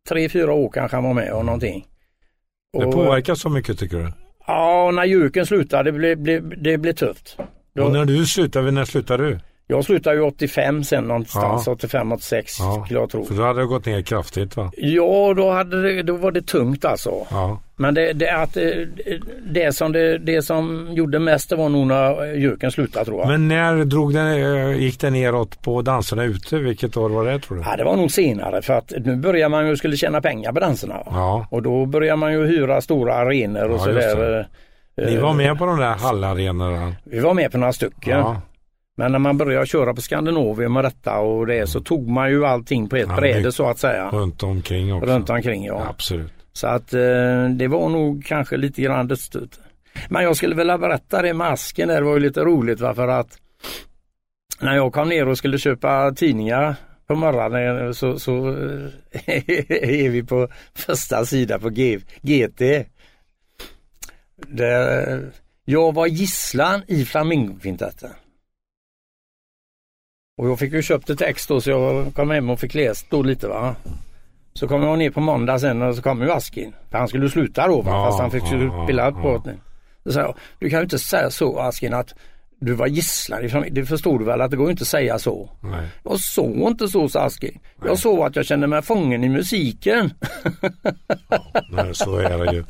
[0.09, 1.85] tre, fyra år kanske han var med och någonting.
[2.79, 4.11] Det Och, påverkar så mycket tycker du?
[4.47, 7.37] Ja, när Juken slutade det blev, blev, det blev tufft.
[7.75, 9.39] Då, Och när du slutade, när slutade du?
[9.67, 11.71] Jag slutade ju 85 sen någonstans, Ja.
[11.73, 13.25] 85, 86 Ja, skulle jag tro.
[13.25, 14.71] För då hade det gått ner kraftigt va?
[14.77, 17.09] Ja, då, hade det, då var det tungt alltså.
[17.31, 17.59] Ja.
[17.75, 18.63] Men det, det, att, eh,
[19.45, 23.27] det, som det, det som gjorde mest det var nog när Jöken slutade tror jag.
[23.27, 26.57] Men när drog den, eh, gick det neråt på danserna ute?
[26.57, 27.63] Vilket år var det tror du?
[27.65, 30.59] Ja, det var nog senare för att nu börjar man ju skulle tjäna pengar på
[30.59, 30.95] danserna.
[31.05, 31.47] Ja.
[31.51, 34.47] Och då börjar man ju hyra stora arenor och Ja, sådär.
[34.97, 36.93] Ni Eh, var med på de där hallarenorna?
[37.03, 38.19] Vi var med på några stycken.
[38.19, 38.41] Ja.
[38.97, 42.45] Men när man började köra på Skandinavium och detta och det så tog man ju
[42.45, 44.09] allting på ett Ja, bräde så att säga.
[44.09, 45.11] Runt omkring också?
[45.11, 45.85] Runt omkring ja.
[45.89, 46.33] Absolut.
[46.53, 49.59] Så att eh, det var nog kanske lite grann dödsstöt.
[50.09, 52.93] Men jag skulle vilja berätta det med asken där, det var ju lite roligt va?
[52.93, 53.39] för att
[54.59, 56.75] när jag kom ner och skulle köpa tidningar
[57.07, 58.89] på morgonen så, så eh,
[60.05, 62.61] är vi på första sida på G, GT.
[64.47, 65.31] Där
[65.65, 68.09] jag var gisslan i Flamingokvintetten.
[70.37, 73.05] Och jag fick ju köpt ett ex då så jag kom hem och fick läst
[73.09, 73.75] då lite va.
[74.53, 76.73] Så kom jag ner på måndag sen och så kom ju Askin.
[76.91, 77.91] För han skulle sluta då va?
[77.91, 79.51] Ja, fast han fick ja, spela ja, på ja.
[80.03, 82.13] Så sa jag, du kan ju inte säga så Askin att
[82.59, 83.73] du var gisslan i familjen.
[83.75, 85.49] Det förstår du väl att det går inte att säga så.
[85.61, 85.87] Nej.
[86.03, 87.59] Jag såg inte så sa Askin.
[87.85, 90.13] Jag såg att jag kände mig fången i musiken.
[91.69, 92.63] Nej, så är det ju.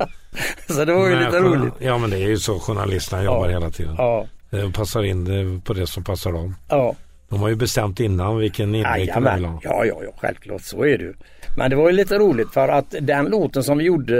[0.74, 1.74] så det var ju Men lite roligt.
[1.78, 3.94] Ja men det är ju så journalisterna jobbar hela tiden.
[3.98, 6.56] Ja, De passar in det på det som passar dem.
[6.68, 6.94] ja.
[7.28, 9.60] De har ju bestämt innan vilken inriktning de vill ha.
[9.62, 11.14] Ja, ja, ja, självklart så är det ju.
[11.56, 14.16] Men det var ju lite roligt för att den låten som vi gjorde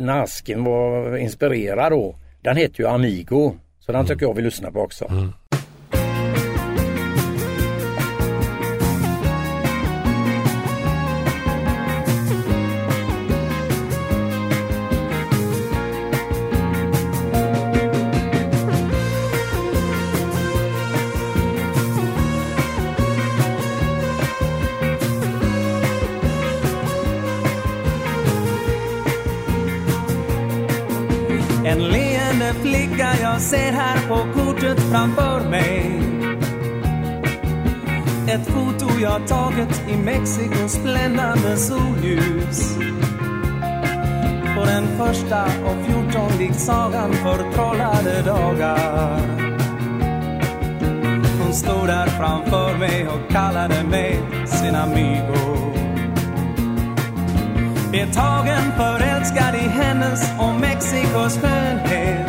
[0.00, 3.54] när Asken var inspirerad då, den heter ju Amigo.
[3.80, 5.04] Så den tycker jag vi lyssnar på också.
[5.10, 5.32] Mm.
[34.94, 36.00] Framför mig.
[38.28, 42.76] Ett foto jag tagit i Mexikos bländande solljus.
[44.56, 49.20] På den första och fjorton likt sagan förtrollade dagar.
[51.42, 55.56] Hon stod där framför mig och kallade mig sin amigo.
[57.92, 62.23] Betagen, tagen förälskad i hennes och Mexikos skönhet.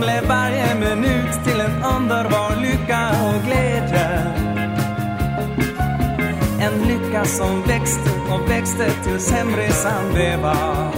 [0.00, 4.08] Blev varje minut till en underbar lycka och glädje.
[6.60, 10.94] En lycka som växte och växte tills hemresan blev av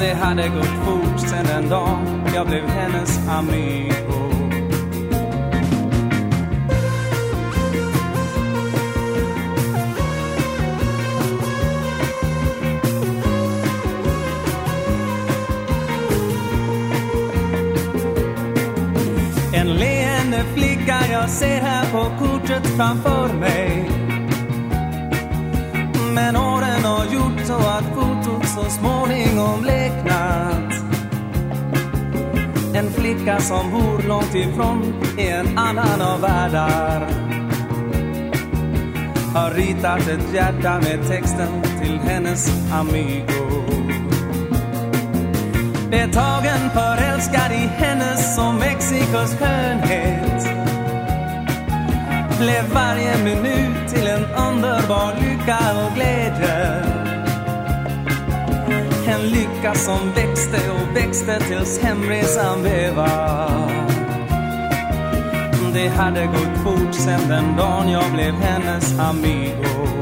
[0.00, 1.98] Det hade gått fort sen den dag
[2.34, 4.07] jag blev hennes amigo
[21.20, 23.90] jag ser här på kortet framför mig.
[26.14, 30.72] Men åren har gjort så att fotot så småningom bleknat
[32.74, 37.06] En flicka som bor långt ifrån i en annan av världar.
[39.34, 43.48] Har ritat ett hjärta med texten till hennes amigo.
[45.90, 50.37] Betagen förälskad i hennes som Mexikos skönhet.
[52.38, 56.84] Blev varje minut till en underbar lycka och glädje.
[59.06, 63.70] En lycka som växte och växte tills hemresan blev av
[65.74, 69.97] Det hade gått fort sen den dagen jag blev hennes amigo.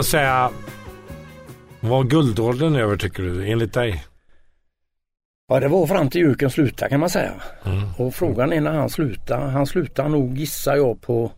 [0.00, 0.50] Man säga
[1.80, 4.04] var guldåldern över tycker du, enligt dig?
[5.48, 7.32] Ja, det var fram till Juken slutade kan man säga.
[7.64, 7.88] Mm.
[7.98, 9.40] Och frågan är när han slutar.
[9.40, 11.32] Han slutar nog gissar jag på...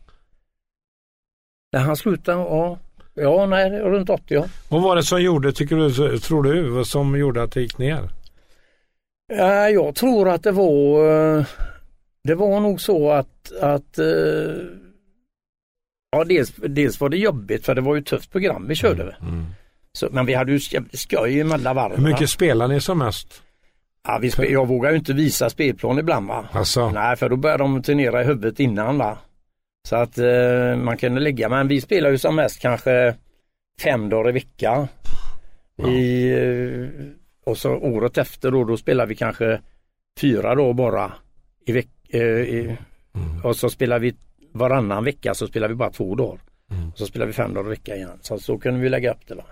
[1.72, 2.78] När han slutar, ja.
[3.14, 4.44] Ja, nej, runt 80 ja.
[4.68, 8.08] Vad var det som gjorde, tycker du, tror du, som gjorde att det gick ner?
[9.32, 11.44] Ja, Jag tror att det var eh,
[12.24, 14.81] Det var nog så att, att eh,
[16.12, 19.16] Ja dels, dels var det jobbigt för det var ju ett tufft program vi körde.
[19.20, 19.46] Mm.
[19.92, 20.60] Så, men vi hade ju
[20.92, 22.04] skoj emellan varven.
[22.04, 23.42] Hur mycket spelar ni som mest?
[24.08, 26.48] Ja, vi spe, jag vågar ju inte visa spelplan ibland va.
[26.52, 29.18] Alltså, Nej för då börjar de turnera i huvudet innan va.
[29.88, 33.14] Så att eh, man kunde ligga men vi spelar ju som mest kanske
[33.82, 34.88] fem dagar i veckan.
[35.88, 36.88] I, eh,
[37.44, 39.60] och så året efter då, då spelar vi kanske
[40.20, 41.12] fyra dagar bara
[41.66, 42.76] i veck, eh, i,
[43.44, 44.14] och så spelar vi
[44.53, 46.40] varannan vecka så spelar vi bara två dagar.
[46.70, 46.92] Mm.
[46.94, 48.18] Så spelar vi fem dagar i veckan igen.
[48.20, 49.34] Så, så kunde vi lägga upp det.
[49.34, 49.44] Va?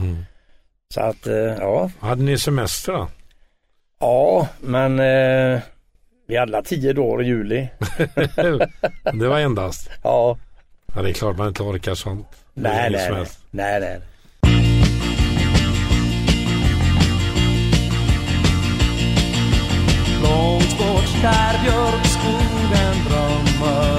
[0.00, 0.16] Mm.
[0.94, 3.08] Så att eh, ja, hade ni semester då?
[4.00, 5.60] ja men eh,
[6.28, 7.68] vi hade tio dagar i juli.
[9.12, 9.90] det var endast.
[10.02, 10.36] Ja,
[10.96, 12.26] Ja, det är klart man inte orkar sånt.
[12.54, 14.00] Nej, nej, nej, nej, nej.
[20.22, 23.93] Långt bort där björkskogen drömmer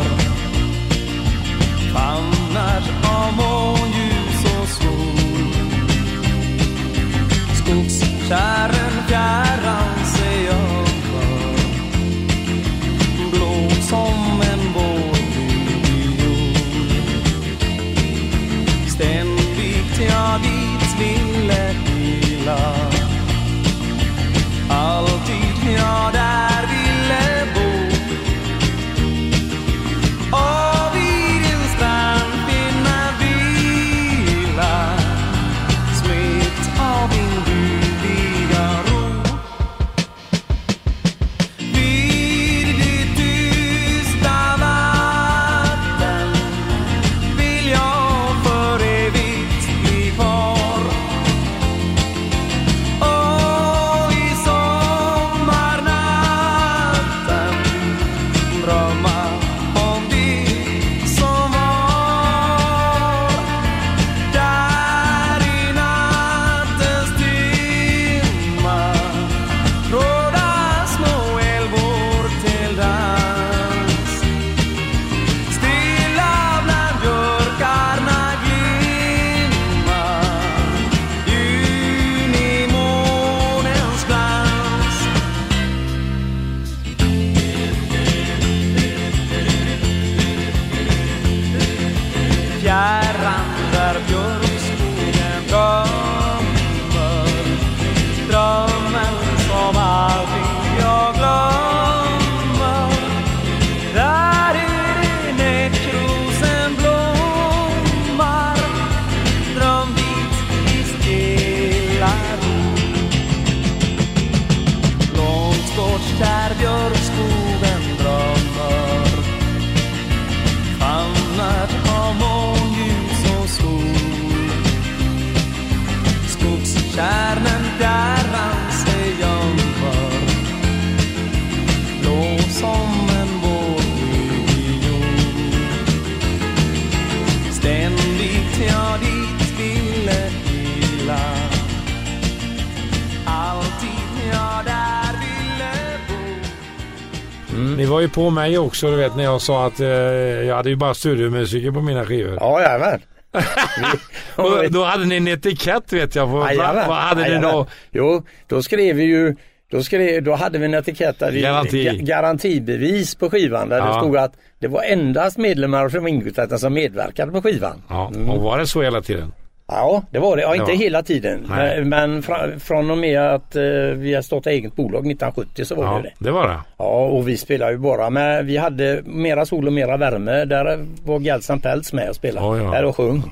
[148.16, 151.72] på mig också, du vet när jag sa att eh, jag hade ju bara studiomusiker
[151.72, 152.38] på mina skivor.
[152.40, 153.02] Ja, jajamän.
[154.36, 156.32] Och då hade ni en etikett vet jag.
[156.32, 157.52] På, Jajamän, vad hade ni jajamän.
[157.52, 157.68] då?
[157.92, 159.36] Jo, då skrev vi ju
[159.72, 161.90] då, skrev, då hade vi en etikett där Garanti.
[161.90, 163.86] ga- garantibevis på skivan där Ja.
[163.88, 167.82] det stod att det var endast medlemmar från Ingolstaden som medverkade på skivan.
[167.90, 169.34] Ja, och var det så hela tiden?
[169.68, 170.42] Ja, det var det.
[170.42, 170.78] Ja, inte Ja.
[170.78, 171.46] hela tiden.
[171.50, 171.84] Nej.
[171.86, 173.62] Men, fra, från och med att eh,
[173.96, 176.12] vi har startat eget bolag 1970 så var det Ja, ju det.
[176.18, 176.58] det var det.
[176.78, 180.46] Ja, och vi spelar ju bara med, vi hade mera sol och mera värme.
[180.46, 182.48] Där var Gelsan Peltz med och spelade.
[182.48, 182.72] Oj, ja.
[182.72, 183.24] Där och sjöng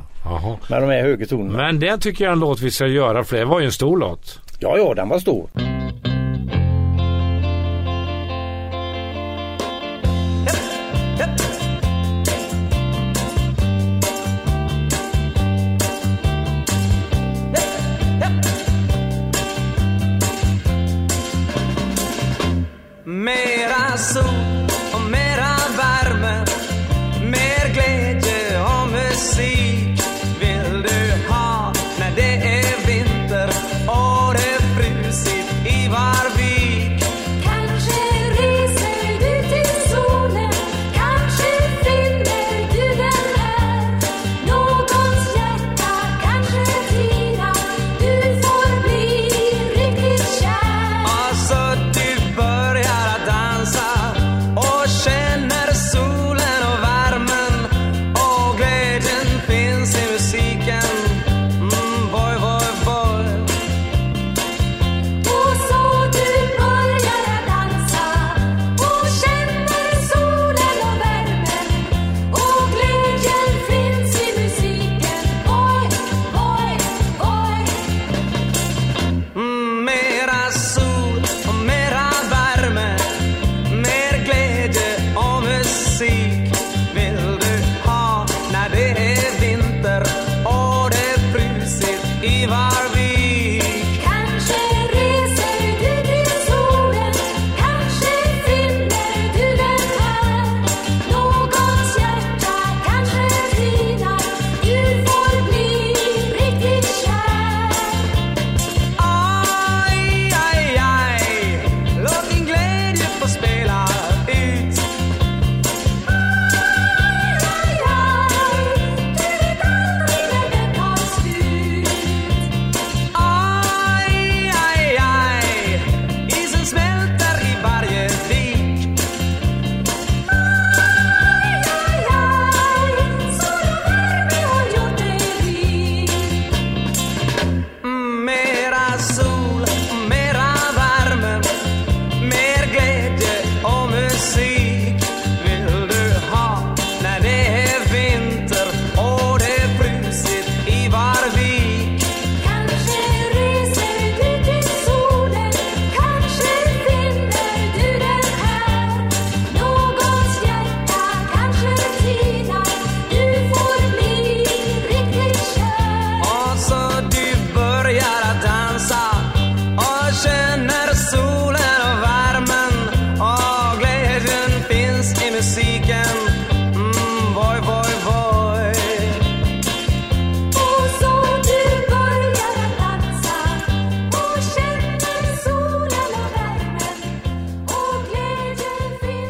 [0.69, 1.57] med de här höga tonerna.
[1.57, 3.71] Men det tycker jag är en låt vi ska göra för det var ju en
[3.71, 4.39] stor låt.
[4.59, 5.49] Ja, ja, den var stor.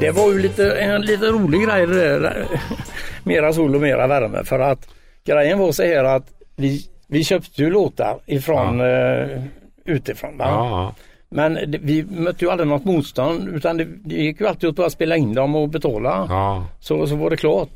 [0.06, 2.47] Det var ju lite, en lite rolig grej det där.
[3.24, 4.43] Mera sol och mera värme.
[4.43, 4.88] För att
[5.26, 6.24] grejen var så här att
[6.56, 9.28] vi, vi köpte ju låtar ifrån eh,
[9.86, 10.36] utifrån.
[10.39, 10.95] Ja,
[11.30, 14.76] Men det, vi mötte ju aldrig något motstånd utan det, det gick ju alltid att
[14.76, 16.26] bara spela in dem och betala.
[16.30, 16.66] ja.
[16.80, 17.70] Så, så var det klart.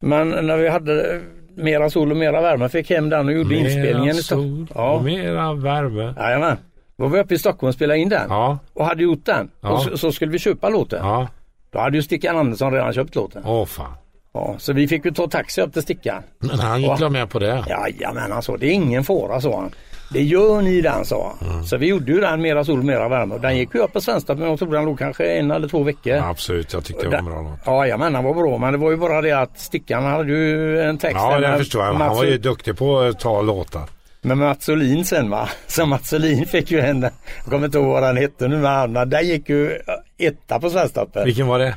[0.00, 1.20] Men när vi hade
[1.54, 4.00] mera sol och mera värme fick hem den och gjorde inspelningen.
[4.02, 4.66] Mera i Stockholm.
[4.66, 6.14] sol och mera värme.
[6.16, 6.56] Jajamän.
[6.96, 8.26] Då var vi uppe i Stockholm och spelade in den.
[8.28, 9.50] Ja, Och hade gjort den.
[9.60, 9.70] Ja.
[9.72, 10.98] Och så, så skulle vi köpa låten.
[11.02, 11.28] ja.
[11.72, 13.42] Då hade ju Stickan Andersson redan köpt låten.
[13.44, 13.92] Åh fan.
[14.34, 16.22] Ja, så vi fick ju ta taxi upp till Stickan.
[16.38, 17.64] Men han gick väl med på det.
[17.68, 19.70] Jajamän, han sa det är ingen fara sa han.
[20.12, 21.64] Det gör ni den sa han.
[21.64, 23.34] Så vi gjorde ju den Mera sol, mera värme.
[23.34, 25.68] Och Den gick ju upp på svenska men jag tror den låg kanske en eller
[25.68, 26.12] två veckor.
[26.12, 27.58] Ja, absolut, jag tyckte det var bra låt.
[27.64, 28.58] Ja, jajamän, den var bra.
[28.58, 31.16] Men det var ju bara det att Stickan hade ju en text.
[31.16, 31.94] Ja, det förstår jag.
[31.94, 33.82] Han var ju duktig på att ta låtar.
[34.22, 35.48] Med Mats Olin sen va.
[35.66, 37.12] Så Mats Olin fick ju en, jag
[37.50, 38.64] kommer inte ihåg vad den hette nu men
[38.96, 39.78] han, den gick ju
[40.18, 41.24] etta på Svensktoppen.
[41.24, 41.74] Vilken var det?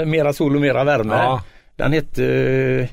[0.00, 1.14] Eh, mera sol och mera värme.
[1.14, 1.42] Ja.
[1.76, 2.86] Den hette eh,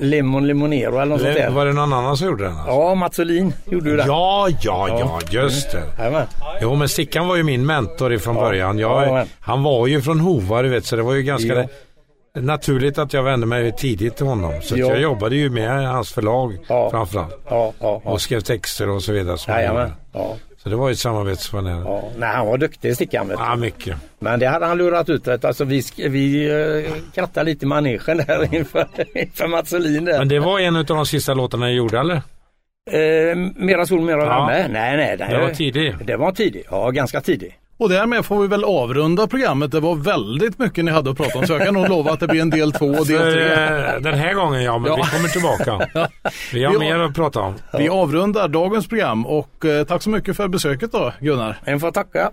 [0.00, 1.50] Lemon Limonero eller något sånt Le- där.
[1.50, 2.56] var det någon annan som gjorde den?
[2.56, 2.72] Alltså?
[2.72, 4.06] Ja, Mats Olin gjorde ju den.
[4.06, 5.82] Ja, ja, ja, just det.
[5.98, 6.26] Jajamän.
[6.60, 8.78] Jo, men Stickan var ju min mentor ifrån början.
[8.78, 11.54] Ja, Jag, men- han var ju från Hova, du vet, så det var ju ganska
[11.54, 11.68] Ja.
[12.34, 14.52] Naturligt att jag vände mig tidigt till honom.
[14.62, 14.86] Så Ja.
[14.88, 16.90] jag jobbade ju med hans förlag Ja.
[16.90, 17.40] framförallt.
[17.50, 18.10] Ja, ja, ja.
[18.10, 19.36] Och skrev texter och så vidare.
[19.48, 19.92] Jajamän.
[20.12, 21.84] Ja, Så det var ju ett samarbete som var nära.
[21.84, 22.02] ja.
[22.18, 23.32] Nej, han var duktig Stickan.
[23.38, 23.96] Ja, mycket.
[24.18, 25.44] Men det hade han lurat ut rätt.
[25.44, 30.04] Alltså vi, vi uh, krattade lite i manegen där inför, inför Mats Olin.
[30.04, 32.22] Men det var en av de sista låtarna jag gjorde, eller?
[32.90, 34.46] Eh, mera sol, mera Ja.
[34.46, 34.68] värme?
[34.72, 35.16] Nej, nej.
[35.18, 35.28] nej.
[35.30, 35.94] Det var tidig.
[36.04, 36.64] Det var tidig.
[36.70, 37.56] Ja, ganska tidig.
[37.80, 39.70] Och därmed får vi väl avrunda programmet.
[39.72, 42.20] Det var väldigt mycket ni hade att prata om så jag kan nog lova att
[42.20, 43.52] det blir en del två och del tre.
[43.52, 44.96] eh, den här gången ja, men Ja.
[44.96, 45.88] vi kommer tillbaka.
[46.52, 47.54] Vi har Vi- mer att prata om.
[47.78, 51.58] Vi avrundar dagens program och eh, tack så mycket för besöket då Gunnar.
[51.64, 52.30] En får tacka.